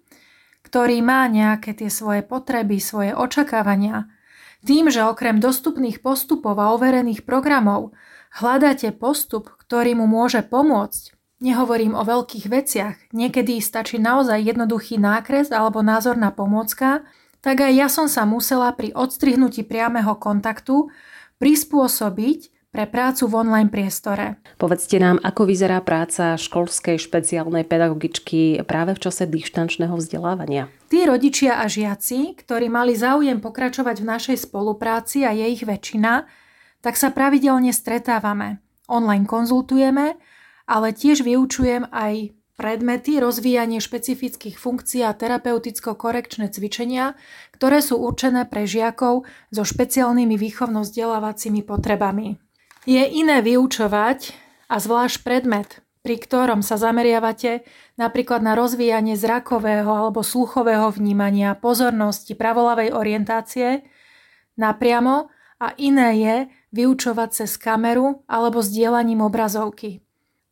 ktorý 0.64 0.98
má 1.06 1.28
nejaké 1.30 1.78
tie 1.78 1.92
svoje 1.92 2.26
potreby, 2.26 2.80
svoje 2.80 3.14
očakávania, 3.14 4.10
tým, 4.64 4.88
že 4.88 5.04
okrem 5.04 5.44
dostupných 5.44 6.00
postupov 6.00 6.56
a 6.56 6.72
overených 6.72 7.28
programov 7.28 7.92
hľadáte 8.32 8.96
postup, 8.96 9.52
ktorý 9.60 10.00
mu 10.00 10.08
môže 10.08 10.40
pomôcť, 10.42 11.13
Nehovorím 11.44 11.92
o 11.92 12.08
veľkých 12.08 12.48
veciach, 12.48 12.96
niekedy 13.12 13.60
stačí 13.60 14.00
naozaj 14.00 14.48
jednoduchý 14.48 14.96
nákres 14.96 15.52
alebo 15.52 15.84
názorná 15.84 16.32
pomôcka, 16.32 17.04
tak 17.44 17.60
aj 17.60 17.74
ja 17.76 17.88
som 17.92 18.08
sa 18.08 18.24
musela 18.24 18.72
pri 18.72 18.96
odstrihnutí 18.96 19.68
priameho 19.68 20.16
kontaktu 20.16 20.88
prispôsobiť 21.44 22.72
pre 22.72 22.88
prácu 22.88 23.28
v 23.28 23.34
online 23.44 23.68
priestore. 23.68 24.40
Povedzte 24.56 25.04
nám, 25.04 25.20
ako 25.20 25.44
vyzerá 25.44 25.84
práca 25.84 26.40
školskej 26.40 26.96
špeciálnej 26.96 27.68
pedagogičky 27.68 28.64
práve 28.64 28.96
v 28.96 29.04
čase 29.04 29.28
dištančného 29.28 30.00
vzdelávania. 30.00 30.72
Tí 30.88 31.04
rodičia 31.04 31.60
a 31.60 31.68
žiaci, 31.68 32.40
ktorí 32.40 32.72
mali 32.72 32.96
záujem 32.96 33.44
pokračovať 33.44 34.00
v 34.00 34.10
našej 34.16 34.38
spolupráci 34.48 35.28
a 35.28 35.36
je 35.36 35.44
ich 35.52 35.68
väčšina, 35.68 36.24
tak 36.80 36.96
sa 36.96 37.12
pravidelne 37.12 37.76
stretávame. 37.76 38.64
Online 38.88 39.28
konzultujeme, 39.28 40.16
ale 40.74 40.90
tiež 40.90 41.22
vyučujem 41.22 41.86
aj 41.94 42.34
predmety, 42.58 43.22
rozvíjanie 43.22 43.78
špecifických 43.78 44.58
funkcií 44.58 45.06
a 45.06 45.14
terapeuticko-korekčné 45.14 46.50
cvičenia, 46.50 47.14
ktoré 47.54 47.78
sú 47.86 48.02
určené 48.02 48.50
pre 48.50 48.66
žiakov 48.66 49.30
so 49.54 49.62
špeciálnymi 49.62 50.34
výchovno-vzdelávacími 50.34 51.62
potrebami. 51.62 52.42
Je 52.90 53.06
iné 53.06 53.46
vyučovať 53.46 54.34
a 54.70 54.82
zvlášť 54.82 55.18
predmet, 55.22 55.86
pri 56.02 56.20
ktorom 56.20 56.66
sa 56.66 56.76
zameriavate 56.76 57.64
napríklad 57.96 58.44
na 58.44 58.58
rozvíjanie 58.58 59.16
zrakového 59.16 59.88
alebo 59.88 60.26
sluchového 60.26 60.90
vnímania, 60.90 61.56
pozornosti, 61.56 62.34
pravolavej 62.36 62.92
orientácie, 62.92 63.86
napriamo 64.58 65.32
a 65.64 65.68
iné 65.80 66.10
je 66.20 66.36
vyučovať 66.76 67.30
cez 67.46 67.56
kameru 67.56 68.26
alebo 68.28 68.60
sdielaním 68.60 69.24
obrazovky. 69.24 70.04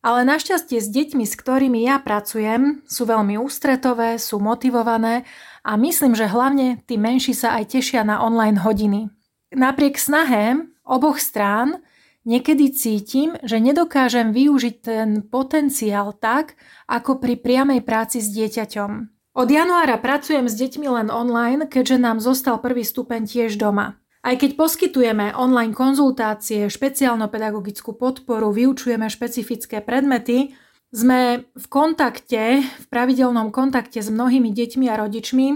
Ale 0.01 0.25
našťastie 0.25 0.81
s 0.81 0.89
deťmi, 0.89 1.29
s 1.29 1.37
ktorými 1.37 1.85
ja 1.85 2.01
pracujem, 2.01 2.81
sú 2.89 3.05
veľmi 3.05 3.37
ústretové, 3.37 4.17
sú 4.17 4.41
motivované 4.41 5.29
a 5.61 5.77
myslím, 5.77 6.17
že 6.17 6.25
hlavne 6.25 6.81
tí 6.89 6.97
menší 6.97 7.37
sa 7.37 7.53
aj 7.61 7.77
tešia 7.77 8.01
na 8.01 8.17
online 8.17 8.57
hodiny. 8.65 9.13
Napriek 9.53 10.01
snahe 10.01 10.65
oboch 10.81 11.21
strán 11.21 11.85
niekedy 12.25 12.73
cítim, 12.73 13.37
že 13.45 13.61
nedokážem 13.61 14.33
využiť 14.33 14.75
ten 14.81 15.09
potenciál 15.21 16.17
tak, 16.17 16.57
ako 16.89 17.21
pri 17.21 17.37
priamej 17.37 17.85
práci 17.85 18.25
s 18.25 18.33
dieťaťom. 18.33 18.91
Od 19.37 19.47
januára 19.47 20.01
pracujem 20.01 20.49
s 20.49 20.57
deťmi 20.57 20.87
len 20.91 21.07
online, 21.13 21.69
keďže 21.69 22.01
nám 22.01 22.17
zostal 22.19 22.57
prvý 22.57 22.81
stupeň 22.81 23.29
tiež 23.29 23.55
doma. 23.55 24.00
Aj 24.21 24.37
keď 24.37 24.53
poskytujeme 24.53 25.33
online 25.33 25.73
konzultácie, 25.73 26.69
špeciálno-pedagogickú 26.69 27.97
podporu, 27.97 28.53
vyučujeme 28.53 29.09
špecifické 29.09 29.81
predmety, 29.81 30.53
sme 30.93 31.49
v 31.55 31.65
kontakte, 31.71 32.61
v 32.61 32.85
pravidelnom 32.91 33.49
kontakte 33.49 33.97
s 34.03 34.13
mnohými 34.13 34.53
deťmi 34.53 34.85
a 34.91 34.99
rodičmi. 34.99 35.47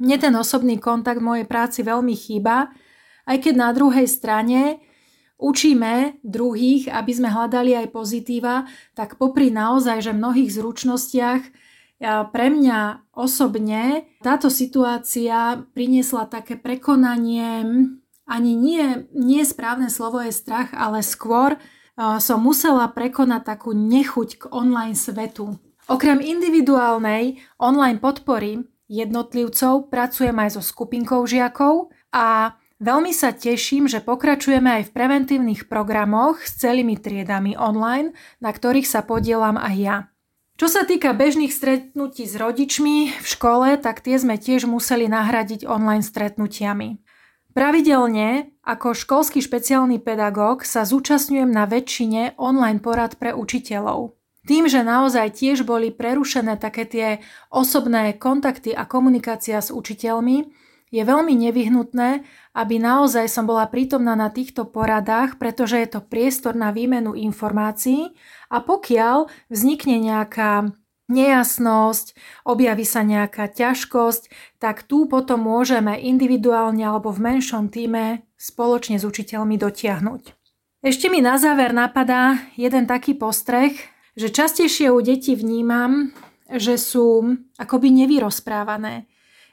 Mne 0.00 0.16
ten 0.16 0.34
osobný 0.34 0.80
kontakt 0.80 1.20
v 1.20 1.28
mojej 1.28 1.46
práci 1.46 1.84
veľmi 1.86 2.16
chýba, 2.16 2.72
aj 3.28 3.36
keď 3.46 3.54
na 3.54 3.70
druhej 3.70 4.08
strane 4.08 4.80
učíme 5.36 6.18
druhých, 6.24 6.88
aby 6.90 7.12
sme 7.12 7.28
hľadali 7.30 7.78
aj 7.78 7.92
pozitíva, 7.92 8.66
tak 8.96 9.20
popri 9.20 9.52
naozaj, 9.52 10.02
že 10.02 10.16
mnohých 10.16 10.50
zručnostiach 10.50 11.42
pre 12.32 12.46
mňa 12.48 13.12
osobne 13.12 14.08
táto 14.24 14.48
situácia 14.48 15.60
priniesla 15.76 16.24
také 16.32 16.56
prekonanie 16.56 17.60
ani 18.30 18.54
nie, 18.54 19.10
nie 19.10 19.42
správne 19.42 19.90
slovo 19.90 20.22
je 20.22 20.30
strach, 20.30 20.70
ale 20.70 21.02
skôr 21.02 21.58
uh, 21.58 22.22
som 22.22 22.38
musela 22.38 22.86
prekonať 22.86 23.42
takú 23.42 23.74
nechuť 23.74 24.28
k 24.38 24.42
online 24.54 24.94
svetu. 24.94 25.58
Okrem 25.90 26.22
individuálnej 26.22 27.42
online 27.58 27.98
podpory 27.98 28.62
jednotlivcov 28.86 29.90
pracujem 29.90 30.38
aj 30.38 30.54
so 30.54 30.62
skupinkou 30.62 31.26
žiakov 31.26 31.90
a 32.14 32.54
veľmi 32.78 33.10
sa 33.10 33.34
teším, 33.34 33.90
že 33.90 33.98
pokračujeme 33.98 34.70
aj 34.70 34.82
v 34.86 34.94
preventívnych 34.94 35.66
programoch 35.66 36.38
s 36.46 36.62
celými 36.62 36.94
triedami 36.94 37.58
online, 37.58 38.14
na 38.38 38.54
ktorých 38.54 38.86
sa 38.86 39.02
podielam 39.02 39.58
aj 39.58 39.76
ja. 39.78 39.96
Čo 40.60 40.68
sa 40.68 40.84
týka 40.84 41.16
bežných 41.16 41.50
stretnutí 41.50 42.28
s 42.28 42.36
rodičmi 42.36 43.16
v 43.16 43.26
škole, 43.26 43.80
tak 43.80 44.04
tie 44.04 44.20
sme 44.20 44.36
tiež 44.36 44.68
museli 44.68 45.08
nahradiť 45.08 45.64
online 45.64 46.04
stretnutiami. 46.04 47.00
Pravidelne 47.60 48.56
ako 48.64 48.96
školský 48.96 49.44
špeciálny 49.44 50.00
pedagóg 50.00 50.64
sa 50.64 50.88
zúčastňujem 50.88 51.52
na 51.52 51.68
väčšine 51.68 52.40
online 52.40 52.80
porad 52.80 53.20
pre 53.20 53.36
učiteľov. 53.36 54.16
Tým, 54.48 54.64
že 54.64 54.80
naozaj 54.80 55.36
tiež 55.36 55.68
boli 55.68 55.92
prerušené 55.92 56.56
také 56.56 56.88
tie 56.88 57.08
osobné 57.52 58.16
kontakty 58.16 58.72
a 58.72 58.88
komunikácia 58.88 59.60
s 59.60 59.68
učiteľmi, 59.68 60.48
je 60.88 61.02
veľmi 61.04 61.36
nevyhnutné, 61.36 62.24
aby 62.56 62.80
naozaj 62.80 63.28
som 63.28 63.44
bola 63.44 63.68
prítomná 63.68 64.16
na 64.16 64.32
týchto 64.32 64.64
poradách, 64.64 65.36
pretože 65.36 65.76
je 65.84 65.88
to 65.92 66.00
priestor 66.00 66.56
na 66.56 66.72
výmenu 66.72 67.12
informácií 67.12 68.16
a 68.48 68.64
pokiaľ 68.64 69.28
vznikne 69.52 70.00
nejaká 70.00 70.72
nejasnosť, 71.10 72.14
objaví 72.46 72.86
sa 72.86 73.02
nejaká 73.02 73.50
ťažkosť, 73.50 74.56
tak 74.62 74.86
tu 74.86 75.04
potom 75.10 75.44
môžeme 75.44 75.98
individuálne 75.98 76.86
alebo 76.86 77.10
v 77.10 77.34
menšom 77.34 77.68
týme 77.68 78.24
spoločne 78.38 78.96
s 78.96 79.04
učiteľmi 79.04 79.58
dotiahnuť. 79.60 80.22
Ešte 80.80 81.12
mi 81.12 81.20
na 81.20 81.36
záver 81.36 81.76
napadá 81.76 82.40
jeden 82.56 82.88
taký 82.88 83.12
postreh, 83.12 83.76
že 84.16 84.32
častejšie 84.32 84.88
u 84.88 85.04
detí 85.04 85.36
vnímam, 85.36 86.08
že 86.48 86.80
sú 86.80 87.36
akoby 87.60 87.92
nevyrozprávané. 87.92 89.04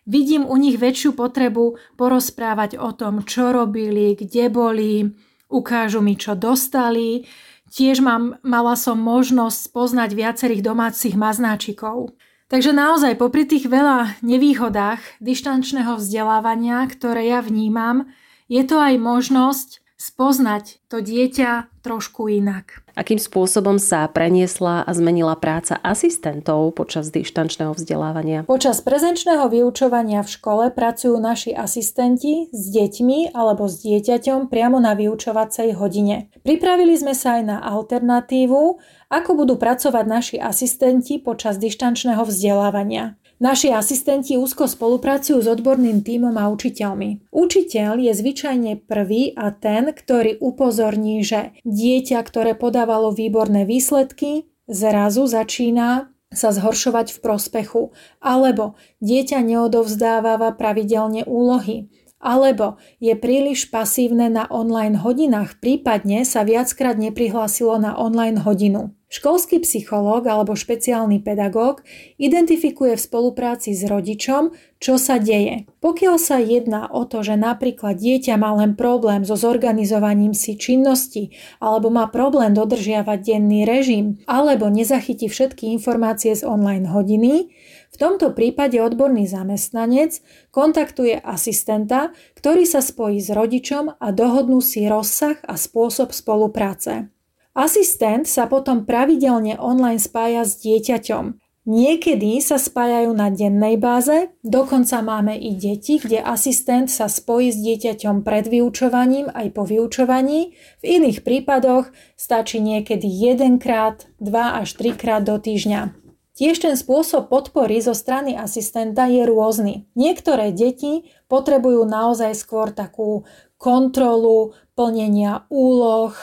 Vidím 0.07 0.47
u 0.47 0.55
nich 0.55 0.79
väčšiu 0.79 1.19
potrebu 1.19 1.99
porozprávať 1.99 2.79
o 2.79 2.95
tom, 2.95 3.27
čo 3.27 3.51
robili, 3.51 4.15
kde 4.15 4.47
boli, 4.47 5.03
ukážu 5.51 5.99
mi, 5.99 6.15
čo 6.15 6.39
dostali, 6.39 7.27
Tiež 7.67 7.99
mám, 7.99 8.39
mala 8.47 8.79
som 8.79 8.95
možnosť 8.95 9.75
poznať 9.75 10.15
viacerých 10.15 10.63
domácich 10.63 11.15
maznáčikov. 11.19 12.15
Takže 12.47 12.71
naozaj 12.71 13.19
popri 13.19 13.43
tých 13.43 13.67
veľa 13.67 14.23
nevýhodách 14.23 15.19
dištančného 15.19 15.99
vzdelávania, 15.99 16.87
ktoré 16.87 17.27
ja 17.27 17.43
vnímam, 17.43 18.07
je 18.47 18.63
to 18.63 18.79
aj 18.79 18.95
možnosť 18.95 19.83
spoznať 19.97 20.77
to 20.87 21.01
dieťa 21.01 21.81
trošku 21.81 22.29
inak. 22.29 22.85
Akým 22.93 23.17
spôsobom 23.17 23.81
sa 23.81 24.05
preniesla 24.05 24.85
a 24.85 24.91
zmenila 24.93 25.33
práca 25.37 25.77
asistentov 25.81 26.77
počas 26.77 27.09
dištančného 27.09 27.73
vzdelávania? 27.73 28.45
Počas 28.45 28.81
prezenčného 28.85 29.49
vyučovania 29.49 30.21
v 30.21 30.29
škole 30.29 30.63
pracujú 30.69 31.17
naši 31.17 31.53
asistenti 31.53 32.49
s 32.53 32.63
deťmi 32.69 33.33
alebo 33.33 33.65
s 33.65 33.81
dieťaťom 33.81 34.49
priamo 34.49 34.77
na 34.77 34.93
vyučovacej 34.93 35.73
hodine. 35.77 36.29
Pripravili 36.45 36.93
sme 36.93 37.17
sa 37.17 37.41
aj 37.41 37.43
na 37.45 37.57
alternatívu, 37.61 38.61
ako 39.09 39.29
budú 39.33 39.57
pracovať 39.57 40.05
naši 40.05 40.35
asistenti 40.37 41.17
počas 41.17 41.57
dištančného 41.57 42.21
vzdelávania. 42.21 43.17
Naši 43.37 43.69
asistenti 43.69 44.33
úzko 44.33 44.65
spolupracujú 44.65 45.37
s 45.37 45.47
odborným 45.47 46.01
tímom 46.01 46.33
a 46.41 46.49
učiteľmi. 46.49 47.29
Učiteľ 47.29 48.09
je 48.09 48.13
zvyčajne 48.17 48.71
prvý 48.89 49.29
a 49.37 49.53
ten, 49.53 49.93
ktorý 49.93 50.41
upozorní, 50.41 51.21
že 51.21 51.53
dieťa, 51.61 52.17
ktoré 52.25 52.57
podávalo 52.57 53.13
výborné 53.13 53.69
výsledky, 53.69 54.49
zrazu 54.65 55.29
začína 55.29 56.09
sa 56.33 56.49
zhoršovať 56.51 57.13
v 57.13 57.17
prospechu, 57.23 57.81
alebo 58.19 58.73
dieťa 59.05 59.39
neodovzdáva 59.45 60.51
pravidelne 60.57 61.23
úlohy, 61.23 61.87
alebo 62.17 62.81
je 62.97 63.13
príliš 63.13 63.69
pasívne 63.69 64.29
na 64.29 64.49
online 64.49 64.97
hodinách, 64.97 65.61
prípadne 65.61 66.25
sa 66.25 66.41
viackrát 66.41 66.97
neprihlásilo 66.97 67.77
na 67.77 67.93
online 67.93 68.41
hodinu. 68.41 68.97
Školský 69.07 69.63
psychológ 69.63 70.27
alebo 70.27 70.51
špeciálny 70.51 71.23
pedagóg 71.23 71.79
identifikuje 72.19 72.99
v 72.99 73.05
spolupráci 73.07 73.71
s 73.71 73.87
rodičom, 73.87 74.51
čo 74.83 74.99
sa 74.99 75.15
deje. 75.15 75.63
Pokiaľ 75.79 76.15
sa 76.19 76.43
jedná 76.43 76.91
o 76.91 77.07
to, 77.07 77.23
že 77.23 77.39
napríklad 77.39 77.95
dieťa 77.95 78.35
má 78.35 78.51
len 78.59 78.75
problém 78.75 79.23
so 79.23 79.39
zorganizovaním 79.39 80.35
si 80.35 80.59
činnosti 80.59 81.31
alebo 81.63 81.87
má 81.87 82.11
problém 82.11 82.51
dodržiavať 82.51 83.19
denný 83.23 83.63
režim 83.63 84.19
alebo 84.27 84.67
nezachytí 84.67 85.31
všetky 85.31 85.71
informácie 85.71 86.35
z 86.35 86.43
online 86.43 86.91
hodiny, 86.91 87.55
v 87.91 87.95
tomto 87.97 88.35
prípade 88.35 88.77
odborný 88.77 89.25
zamestnanec 89.25 90.19
kontaktuje 90.51 91.17
asistenta, 91.17 92.11
ktorý 92.35 92.67
sa 92.67 92.83
spojí 92.83 93.17
s 93.23 93.31
rodičom 93.31 93.95
a 93.97 94.07
dohodnú 94.11 94.59
si 94.59 94.85
rozsah 94.85 95.39
a 95.47 95.55
spôsob 95.55 96.11
spolupráce. 96.11 97.09
Asistent 97.57 98.29
sa 98.29 98.45
potom 98.45 98.85
pravidelne 98.85 99.57
online 99.57 99.97
spája 99.97 100.45
s 100.45 100.61
dieťaťom. 100.61 101.41
Niekedy 101.67 102.39
sa 102.39 102.55
spájajú 102.55 103.11
na 103.11 103.27
dennej 103.27 103.75
báze, 103.75 104.31
dokonca 104.39 105.03
máme 105.03 105.35
i 105.35 105.51
deti, 105.51 105.99
kde 105.99 106.23
asistent 106.23 106.87
sa 106.87 107.11
spojí 107.11 107.51
s 107.51 107.59
dieťaťom 107.59 108.23
pred 108.23 108.47
vyučovaním 108.47 109.27
aj 109.27 109.51
po 109.51 109.67
vyučovaní. 109.67 110.55
V 110.79 110.83
iných 110.87 111.27
prípadoch 111.27 111.91
stačí 112.15 112.63
niekedy 112.63 113.11
jedenkrát, 113.11 114.07
dva 114.15 114.63
až 114.63 114.79
trikrát 114.79 115.27
do 115.27 115.35
týždňa. 115.35 116.06
Tiež 116.37 116.61
ten 116.61 116.77
spôsob 116.77 117.33
podpory 117.33 117.81
zo 117.81 117.97
strany 117.97 118.37
asistenta 118.37 119.09
je 119.09 119.25
rôzny. 119.25 119.89
Niektoré 119.97 120.53
deti 120.53 121.09
potrebujú 121.25 121.81
naozaj 121.89 122.37
skôr 122.37 122.69
takú 122.69 123.25
kontrolu 123.57 124.53
plnenia 124.77 125.49
úloh, 125.49 126.13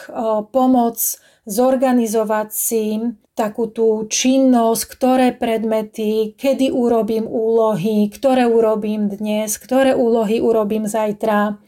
pomoc 0.54 1.02
zorganizovať 1.50 2.48
si 2.54 3.02
takú 3.34 3.66
tú 3.66 4.06
činnosť, 4.06 4.82
ktoré 4.86 5.34
predmety, 5.34 6.38
kedy 6.38 6.70
urobím 6.70 7.26
úlohy, 7.26 8.06
ktoré 8.06 8.46
urobím 8.46 9.10
dnes, 9.10 9.58
ktoré 9.58 9.98
úlohy 9.98 10.38
urobím 10.38 10.86
zajtra. 10.86 11.58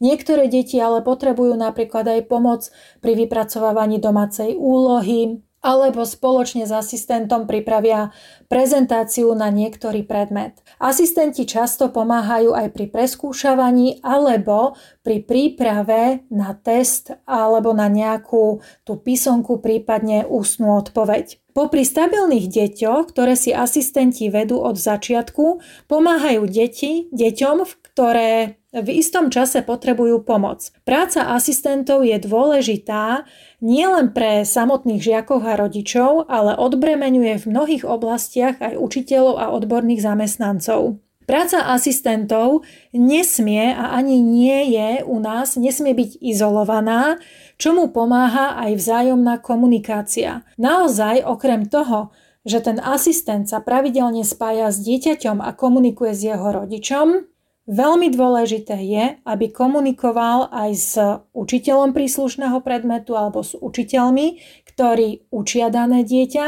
Niektoré 0.00 0.48
deti 0.48 0.80
ale 0.80 1.04
potrebujú 1.04 1.52
napríklad 1.52 2.08
aj 2.08 2.20
pomoc 2.24 2.72
pri 3.04 3.12
vypracovávaní 3.12 4.00
domácej 4.00 4.56
úlohy, 4.56 5.44
alebo 5.60 6.08
spoločne 6.08 6.64
s 6.64 6.72
asistentom 6.72 7.44
pripravia 7.44 8.16
prezentáciu 8.48 9.32
na 9.36 9.52
niektorý 9.52 10.04
predmet. 10.08 10.64
Asistenti 10.80 11.44
často 11.44 11.92
pomáhajú 11.92 12.56
aj 12.56 12.72
pri 12.72 12.88
preskúšavaní 12.88 14.00
alebo 14.00 14.74
pri 15.04 15.20
príprave 15.20 16.24
na 16.32 16.56
test 16.56 17.12
alebo 17.28 17.76
na 17.76 17.92
nejakú 17.92 18.64
tú 18.88 18.92
písomku, 18.96 19.60
prípadne 19.60 20.24
ústnú 20.24 20.80
odpoveď. 20.80 21.40
Popri 21.50 21.82
stabilných 21.82 22.46
deťoch, 22.46 23.10
ktoré 23.10 23.34
si 23.34 23.50
asistenti 23.50 24.30
vedú 24.30 24.62
od 24.62 24.78
začiatku, 24.78 25.58
pomáhajú 25.90 26.46
deti, 26.46 27.10
deťom, 27.10 27.66
ktoré 27.92 28.60
v 28.70 28.88
istom 29.02 29.34
čase 29.34 29.66
potrebujú 29.66 30.22
pomoc. 30.22 30.70
Práca 30.86 31.34
asistentov 31.34 32.06
je 32.06 32.14
dôležitá 32.22 33.26
nielen 33.58 34.14
pre 34.14 34.46
samotných 34.46 35.02
žiakov 35.02 35.42
a 35.42 35.58
rodičov, 35.58 36.30
ale 36.30 36.54
odbremenuje 36.54 37.42
v 37.42 37.48
mnohých 37.50 37.84
oblastiach 37.84 38.62
aj 38.62 38.78
učiteľov 38.78 39.34
a 39.42 39.46
odborných 39.50 40.06
zamestnancov. 40.06 41.02
Práca 41.30 41.62
asistentov 41.70 42.66
nesmie 42.90 43.70
a 43.70 43.94
ani 43.94 44.18
nie 44.18 44.74
je 44.74 45.06
u 45.06 45.22
nás, 45.22 45.54
nesmie 45.54 45.94
byť 45.94 46.18
izolovaná, 46.18 47.22
čomu 47.54 47.86
pomáha 47.94 48.58
aj 48.58 48.74
vzájomná 48.74 49.38
komunikácia. 49.38 50.42
Naozaj, 50.58 51.22
okrem 51.22 51.70
toho, 51.70 52.10
že 52.42 52.58
ten 52.58 52.82
asistent 52.82 53.46
sa 53.46 53.62
pravidelne 53.62 54.26
spája 54.26 54.74
s 54.74 54.82
dieťaťom 54.82 55.38
a 55.38 55.54
komunikuje 55.54 56.18
s 56.18 56.26
jeho 56.34 56.50
rodičom, 56.50 57.29
Veľmi 57.70 58.10
dôležité 58.10 58.74
je, 58.82 59.22
aby 59.22 59.46
komunikoval 59.54 60.50
aj 60.50 60.70
s 60.74 60.98
učiteľom 61.30 61.94
príslušného 61.94 62.58
predmetu 62.66 63.14
alebo 63.14 63.46
s 63.46 63.54
učiteľmi, 63.54 64.42
ktorí 64.66 65.30
učia 65.30 65.70
dané 65.70 66.02
dieťa 66.02 66.46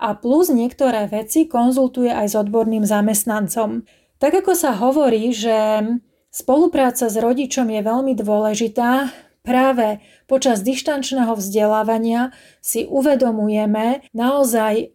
a 0.00 0.08
plus 0.16 0.48
niektoré 0.48 1.12
veci 1.12 1.44
konzultuje 1.44 2.08
aj 2.08 2.26
s 2.32 2.34
odborným 2.40 2.88
zamestnancom. 2.88 3.84
Tak 4.16 4.32
ako 4.32 4.56
sa 4.56 4.72
hovorí, 4.72 5.28
že 5.36 5.84
spolupráca 6.32 7.04
s 7.04 7.20
rodičom 7.20 7.68
je 7.68 7.80
veľmi 7.84 8.16
dôležitá, 8.16 9.12
práve 9.42 9.98
počas 10.32 10.64
dištančného 10.64 11.36
vzdelávania 11.36 12.32
si 12.64 12.88
uvedomujeme 12.88 14.08
naozaj 14.16 14.74
e, 14.80 14.86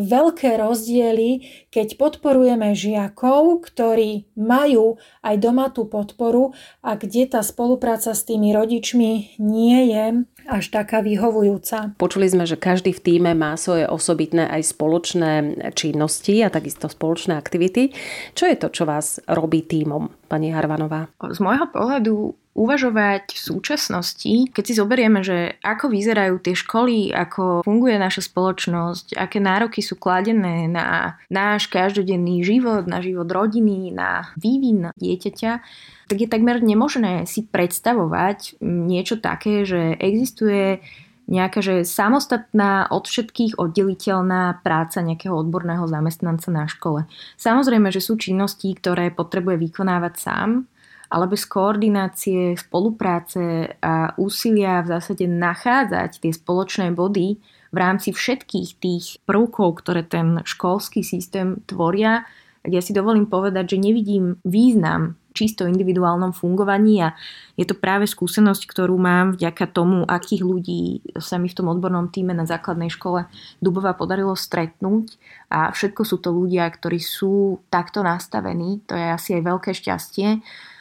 veľké 0.00 0.56
rozdiely, 0.56 1.44
keď 1.68 2.00
podporujeme 2.00 2.72
žiakov, 2.72 3.60
ktorí 3.68 4.32
majú 4.40 4.96
aj 5.20 5.36
doma 5.36 5.68
tú 5.68 5.84
podporu 5.84 6.56
a 6.80 6.96
kde 6.96 7.28
tá 7.28 7.44
spolupráca 7.44 8.16
s 8.16 8.24
tými 8.24 8.56
rodičmi 8.56 9.36
nie 9.36 9.92
je 9.92 10.24
až 10.48 10.72
taká 10.72 11.04
vyhovujúca. 11.04 11.92
Počuli 12.00 12.32
sme, 12.32 12.48
že 12.48 12.56
každý 12.56 12.96
v 12.96 13.04
týme 13.04 13.36
má 13.36 13.60
svoje 13.60 13.84
osobitné 13.84 14.48
aj 14.48 14.72
spoločné 14.72 15.32
činnosti 15.76 16.40
a 16.40 16.48
takisto 16.48 16.88
spoločné 16.88 17.36
aktivity. 17.36 17.92
Čo 18.32 18.48
je 18.48 18.56
to, 18.56 18.72
čo 18.72 18.88
vás 18.88 19.20
robí 19.28 19.60
týmom, 19.60 20.08
pani 20.32 20.48
Harvanová? 20.50 21.12
Z 21.20 21.38
môjho 21.44 21.68
pohľadu 21.68 22.32
uvažovať 22.54 23.30
v 23.30 23.40
súčasnosti, 23.40 24.34
keď 24.50 24.64
si 24.70 24.78
zoberieme, 24.78 25.26
že 25.26 25.58
ako 25.66 25.90
vyzerajú 25.90 26.38
tie 26.38 26.54
školy, 26.54 27.10
ako 27.10 27.66
funguje 27.66 27.98
naša 27.98 28.22
spoločnosť, 28.30 29.18
aké 29.18 29.42
nároky 29.42 29.82
sú 29.82 29.98
kladené 29.98 30.70
na 30.70 31.18
náš 31.26 31.66
každodenný 31.66 32.46
život, 32.46 32.86
na 32.86 33.02
život 33.02 33.26
rodiny, 33.26 33.90
na 33.90 34.30
vývin 34.38 34.94
dieťaťa, 34.94 35.52
tak 36.06 36.16
je 36.22 36.30
takmer 36.30 36.62
nemožné 36.62 37.26
si 37.26 37.42
predstavovať 37.42 38.62
niečo 38.62 39.18
také, 39.18 39.66
že 39.66 39.98
existuje 39.98 40.78
nejaká 41.30 41.62
že 41.62 41.86
samostatná, 41.86 42.90
od 42.90 43.06
všetkých 43.06 43.58
oddeliteľná 43.58 44.62
práca 44.66 45.02
nejakého 45.02 45.34
odborného 45.34 45.86
zamestnanca 45.86 46.50
na 46.50 46.66
škole. 46.66 47.06
Samozrejme, 47.38 47.90
že 47.94 48.02
sú 48.02 48.18
činnosti, 48.18 48.70
ktoré 48.74 49.14
potrebuje 49.14 49.70
vykonávať 49.70 50.14
sám, 50.18 50.70
ale 51.10 51.26
bez 51.26 51.42
koordinácie, 51.44 52.54
spolupráce 52.54 53.74
a 53.82 54.14
úsilia 54.14 54.80
v 54.86 54.94
zásade 54.94 55.26
nachádzať 55.26 56.22
tie 56.22 56.32
spoločné 56.32 56.94
body 56.94 57.36
v 57.74 57.76
rámci 57.76 58.14
všetkých 58.14 58.70
tých 58.78 59.04
prvkov, 59.26 59.82
ktoré 59.82 60.06
ten 60.06 60.42
školský 60.46 61.02
systém 61.02 61.58
tvoria, 61.66 62.26
ja 62.68 62.84
si 62.84 62.92
dovolím 62.92 63.24
povedať, 63.24 63.76
že 63.76 63.78
nevidím 63.80 64.36
význam 64.44 65.16
čisto 65.32 65.64
individuálnom 65.64 66.34
fungovaní 66.34 67.00
a 67.00 67.14
je 67.56 67.64
to 67.64 67.78
práve 67.78 68.04
skúsenosť, 68.04 68.66
ktorú 68.66 68.98
mám 68.98 69.38
vďaka 69.38 69.64
tomu, 69.70 70.02
akých 70.04 70.42
ľudí 70.42 70.82
sa 71.16 71.38
mi 71.38 71.48
v 71.48 71.56
tom 71.56 71.70
odbornom 71.70 72.10
týme 72.10 72.34
na 72.34 72.44
základnej 72.44 72.90
škole 72.90 73.30
Dubova 73.62 73.94
podarilo 73.94 74.34
stretnúť. 74.34 75.16
A 75.48 75.70
všetko 75.70 76.02
sú 76.02 76.18
to 76.18 76.34
ľudia, 76.34 76.66
ktorí 76.66 76.98
sú 76.98 77.62
takto 77.70 78.02
nastavení, 78.02 78.82
to 78.84 78.98
je 78.98 79.06
asi 79.06 79.38
aj 79.38 79.42
veľké 79.46 79.70
šťastie 79.72 80.28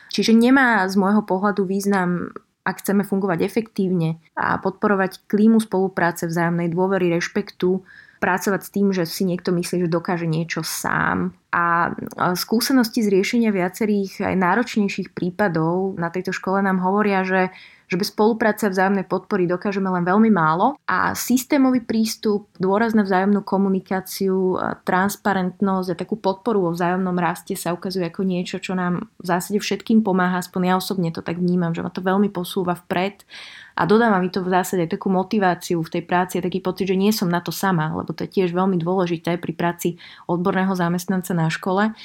Čiže 0.10 0.34
nemá 0.34 0.86
z 0.89 0.95
môjho 0.98 1.22
pohľadu 1.26 1.65
význam 1.65 2.34
ak 2.69 2.86
chceme 2.86 3.02
fungovať 3.02 3.41
efektívne 3.41 4.22
a 4.38 4.62
podporovať 4.62 5.26
klímu 5.26 5.58
spolupráce, 5.58 6.30
vzájomnej 6.30 6.69
dôvery, 6.69 7.10
rešpektu, 7.10 7.82
pracovať 8.19 8.62
s 8.62 8.69
tým, 8.69 8.88
že 8.91 9.08
si 9.08 9.24
niekto 9.26 9.50
myslí, 9.56 9.88
že 9.88 9.89
dokáže 9.89 10.28
niečo 10.28 10.62
sám. 10.62 11.34
A 11.50 11.95
skúsenosti 12.36 13.02
z 13.02 13.10
riešenia 13.15 13.50
viacerých 13.50 14.22
aj 14.22 14.36
náročnejších 14.38 15.15
prípadov 15.15 15.98
na 15.98 16.12
tejto 16.12 16.36
škole 16.36 16.60
nám 16.62 16.84
hovoria, 16.84 17.24
že 17.24 17.50
že 17.89 17.97
bez 17.97 18.13
spolupráce 18.13 18.69
a 18.69 18.71
vzájomnej 18.71 19.10
podpory 19.10 19.49
dokážeme 19.49 19.89
len 19.89 20.06
veľmi 20.06 20.30
málo 20.30 20.78
a 20.86 21.17
systémový 21.17 21.82
prístup, 21.82 22.45
dôraz 22.62 22.93
na 22.93 23.02
vzájomnú 23.02 23.41
komunikáciu, 23.41 24.62
transparentnosť 24.86 25.88
a 25.91 25.99
takú 25.99 26.21
podporu 26.21 26.69
vo 26.69 26.71
vzájomnom 26.71 27.17
raste 27.17 27.58
sa 27.58 27.73
ukazuje 27.73 28.06
ako 28.06 28.21
niečo, 28.21 28.62
čo 28.62 28.78
nám 28.78 29.10
v 29.17 29.25
zásade 29.25 29.58
všetkým 29.58 30.06
pomáha, 30.06 30.38
aspoň 30.38 30.62
ja 30.69 30.73
osobne 30.78 31.10
to 31.10 31.25
tak 31.25 31.41
vnímam, 31.41 31.73
že 31.73 31.82
ma 31.82 31.89
to 31.89 32.06
veľmi 32.06 32.30
posúva 32.30 32.78
vpred 32.78 33.25
a 33.73 33.89
dodáva 33.89 34.21
mi 34.21 34.30
to 34.30 34.45
v 34.45 34.54
zásade 34.54 34.86
takú 34.86 35.10
motiváciu 35.10 35.82
v 35.82 35.89
tej 35.97 36.04
práci 36.06 36.38
a 36.38 36.45
taký 36.45 36.62
pocit, 36.62 36.86
že 36.91 36.99
nie 36.99 37.10
som 37.10 37.32
na 37.32 37.41
to 37.41 37.49
sama, 37.49 37.89
lebo 37.95 38.13
to 38.13 38.30
je 38.30 38.38
tiež 38.38 38.54
veľmi 38.54 38.78
dôležité 38.78 39.41
pri 39.41 39.56
práci 39.58 39.95
odborného 40.30 40.75
zamestnanca 40.78 41.32
na 41.34 41.47
škole. 41.49 41.95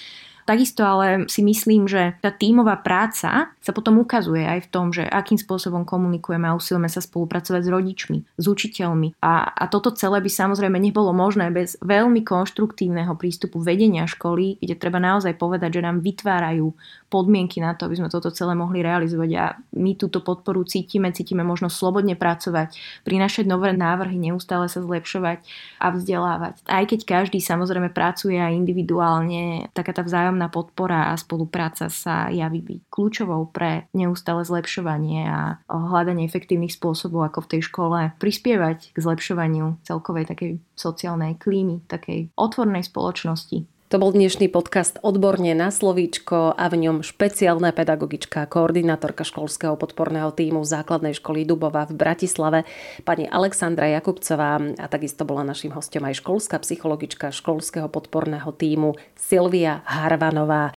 Takisto 0.44 0.84
ale 0.84 1.24
si 1.26 1.40
myslím, 1.40 1.88
že 1.88 2.20
tá 2.20 2.28
tímová 2.28 2.76
práca 2.84 3.48
sa 3.56 3.72
potom 3.72 3.96
ukazuje 4.00 4.44
aj 4.44 4.68
v 4.68 4.70
tom, 4.70 4.86
že 4.92 5.08
akým 5.08 5.40
spôsobom 5.40 5.88
komunikujeme 5.88 6.44
a 6.44 6.56
usilujeme 6.56 6.92
sa 6.92 7.00
spolupracovať 7.00 7.62
s 7.64 7.72
rodičmi, 7.72 8.18
s 8.36 8.44
učiteľmi. 8.44 9.16
A, 9.24 9.48
a 9.48 9.64
toto 9.72 9.88
celé 9.96 10.20
by 10.20 10.28
samozrejme 10.28 10.76
nebolo 10.76 11.16
možné 11.16 11.48
bez 11.48 11.80
veľmi 11.80 12.20
konštruktívneho 12.20 13.16
prístupu 13.16 13.56
vedenia 13.64 14.04
školy, 14.04 14.60
kde 14.60 14.76
treba 14.76 15.00
naozaj 15.00 15.40
povedať, 15.40 15.80
že 15.80 15.84
nám 15.88 16.04
vytvárajú 16.04 16.76
podmienky 17.14 17.62
na 17.62 17.78
to, 17.78 17.86
aby 17.86 18.02
sme 18.02 18.10
toto 18.10 18.34
celé 18.34 18.58
mohli 18.58 18.82
realizovať 18.82 19.30
a 19.38 19.44
my 19.78 19.94
túto 19.94 20.18
podporu 20.18 20.66
cítime, 20.66 21.14
cítime 21.14 21.46
možnosť 21.46 21.78
slobodne 21.78 22.18
pracovať, 22.18 22.74
prinášať 23.06 23.46
nové 23.46 23.70
návrhy, 23.70 24.18
neustále 24.18 24.66
sa 24.66 24.82
zlepšovať 24.82 25.46
a 25.78 25.94
vzdelávať. 25.94 26.66
Aj 26.66 26.82
keď 26.82 27.06
každý 27.06 27.38
samozrejme 27.38 27.94
pracuje 27.94 28.34
aj 28.34 28.58
individuálne, 28.58 29.70
taká 29.70 29.94
tá 29.94 30.02
vzájomná 30.02 30.50
podpora 30.50 31.14
a 31.14 31.20
spolupráca 31.20 31.86
sa 31.86 32.26
javí 32.34 32.58
byť 32.58 32.78
kľúčovou 32.90 33.54
pre 33.54 33.86
neustále 33.94 34.42
zlepšovanie 34.42 35.30
a 35.30 35.62
hľadanie 35.70 36.26
efektívnych 36.26 36.74
spôsobov, 36.74 37.30
ako 37.30 37.46
v 37.46 37.50
tej 37.54 37.60
škole 37.70 37.98
prispievať 38.18 38.90
k 38.90 38.98
zlepšovaniu 38.98 39.78
celkovej 39.86 40.26
takej 40.26 40.58
sociálnej 40.74 41.38
klímy, 41.38 41.86
takej 41.86 42.34
otvornej 42.34 42.82
spoločnosti. 42.82 43.73
To 43.94 44.02
bol 44.02 44.10
dnešný 44.10 44.50
podcast 44.50 44.98
Odborne 45.06 45.54
na 45.54 45.70
slovíčko 45.70 46.58
a 46.58 46.66
v 46.66 46.82
ňom 46.82 47.06
špeciálna 47.06 47.70
pedagogička, 47.70 48.42
koordinátorka 48.50 49.22
školského 49.22 49.78
podporného 49.78 50.34
týmu 50.34 50.66
základnej 50.66 51.14
školy 51.14 51.46
Dubova 51.46 51.86
v 51.86 51.94
Bratislave, 51.94 52.66
pani 53.06 53.30
Alexandra 53.30 53.86
Jakubcová 53.86 54.58
a 54.82 54.86
takisto 54.90 55.22
bola 55.22 55.46
našim 55.46 55.70
hostom 55.70 56.10
aj 56.10 56.26
školská 56.26 56.58
psychologička 56.66 57.30
školského 57.30 57.86
podporného 57.86 58.50
týmu 58.58 58.98
Silvia 59.14 59.86
Harvanová. 59.86 60.73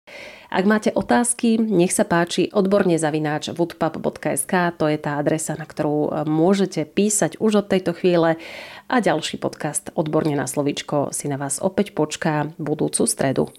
Ak 0.47 0.63
máte 0.63 0.95
otázky, 0.95 1.59
nech 1.59 1.91
sa 1.91 2.07
páči 2.07 2.47
odborne 2.55 2.95
zavináč 2.95 3.51
woodpub.sk, 3.51 4.79
to 4.79 4.87
je 4.87 4.95
tá 4.95 5.19
adresa, 5.19 5.59
na 5.59 5.67
ktorú 5.67 6.07
e, 6.07 6.09
môžete 6.23 6.87
písať 6.87 7.35
už 7.43 7.63
od 7.63 7.67
tejto 7.67 7.91
chvíle 7.91 8.39
a 8.87 8.95
ďalší 9.03 9.43
podcast 9.43 9.91
Odborne 9.99 10.39
na 10.39 10.47
slovičko 10.47 11.11
si 11.11 11.27
na 11.27 11.35
vás 11.35 11.59
opäť 11.59 11.91
počká 11.91 12.47
budúcu 12.55 13.03
stredu. 13.03 13.51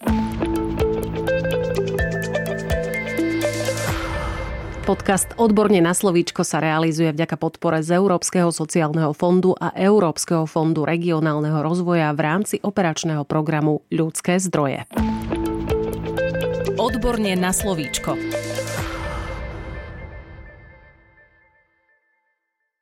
Podcast 4.88 5.37
Odborne 5.37 5.85
na 5.85 5.92
slovíčko 5.92 6.40
sa 6.40 6.64
realizuje 6.64 7.12
vďaka 7.12 7.37
podpore 7.37 7.85
z 7.85 8.01
Európskeho 8.01 8.48
sociálneho 8.48 9.12
fondu 9.12 9.53
a 9.53 9.77
Európskeho 9.77 10.48
fondu 10.48 10.88
regionálneho 10.88 11.61
rozvoja 11.61 12.09
v 12.16 12.20
rámci 12.24 12.57
operačného 12.64 13.29
programu 13.29 13.85
Ľudské 13.92 14.40
zdroje. 14.40 14.88
Odborne 16.77 17.33
na 17.39 17.57
slovíčko. 17.57 18.19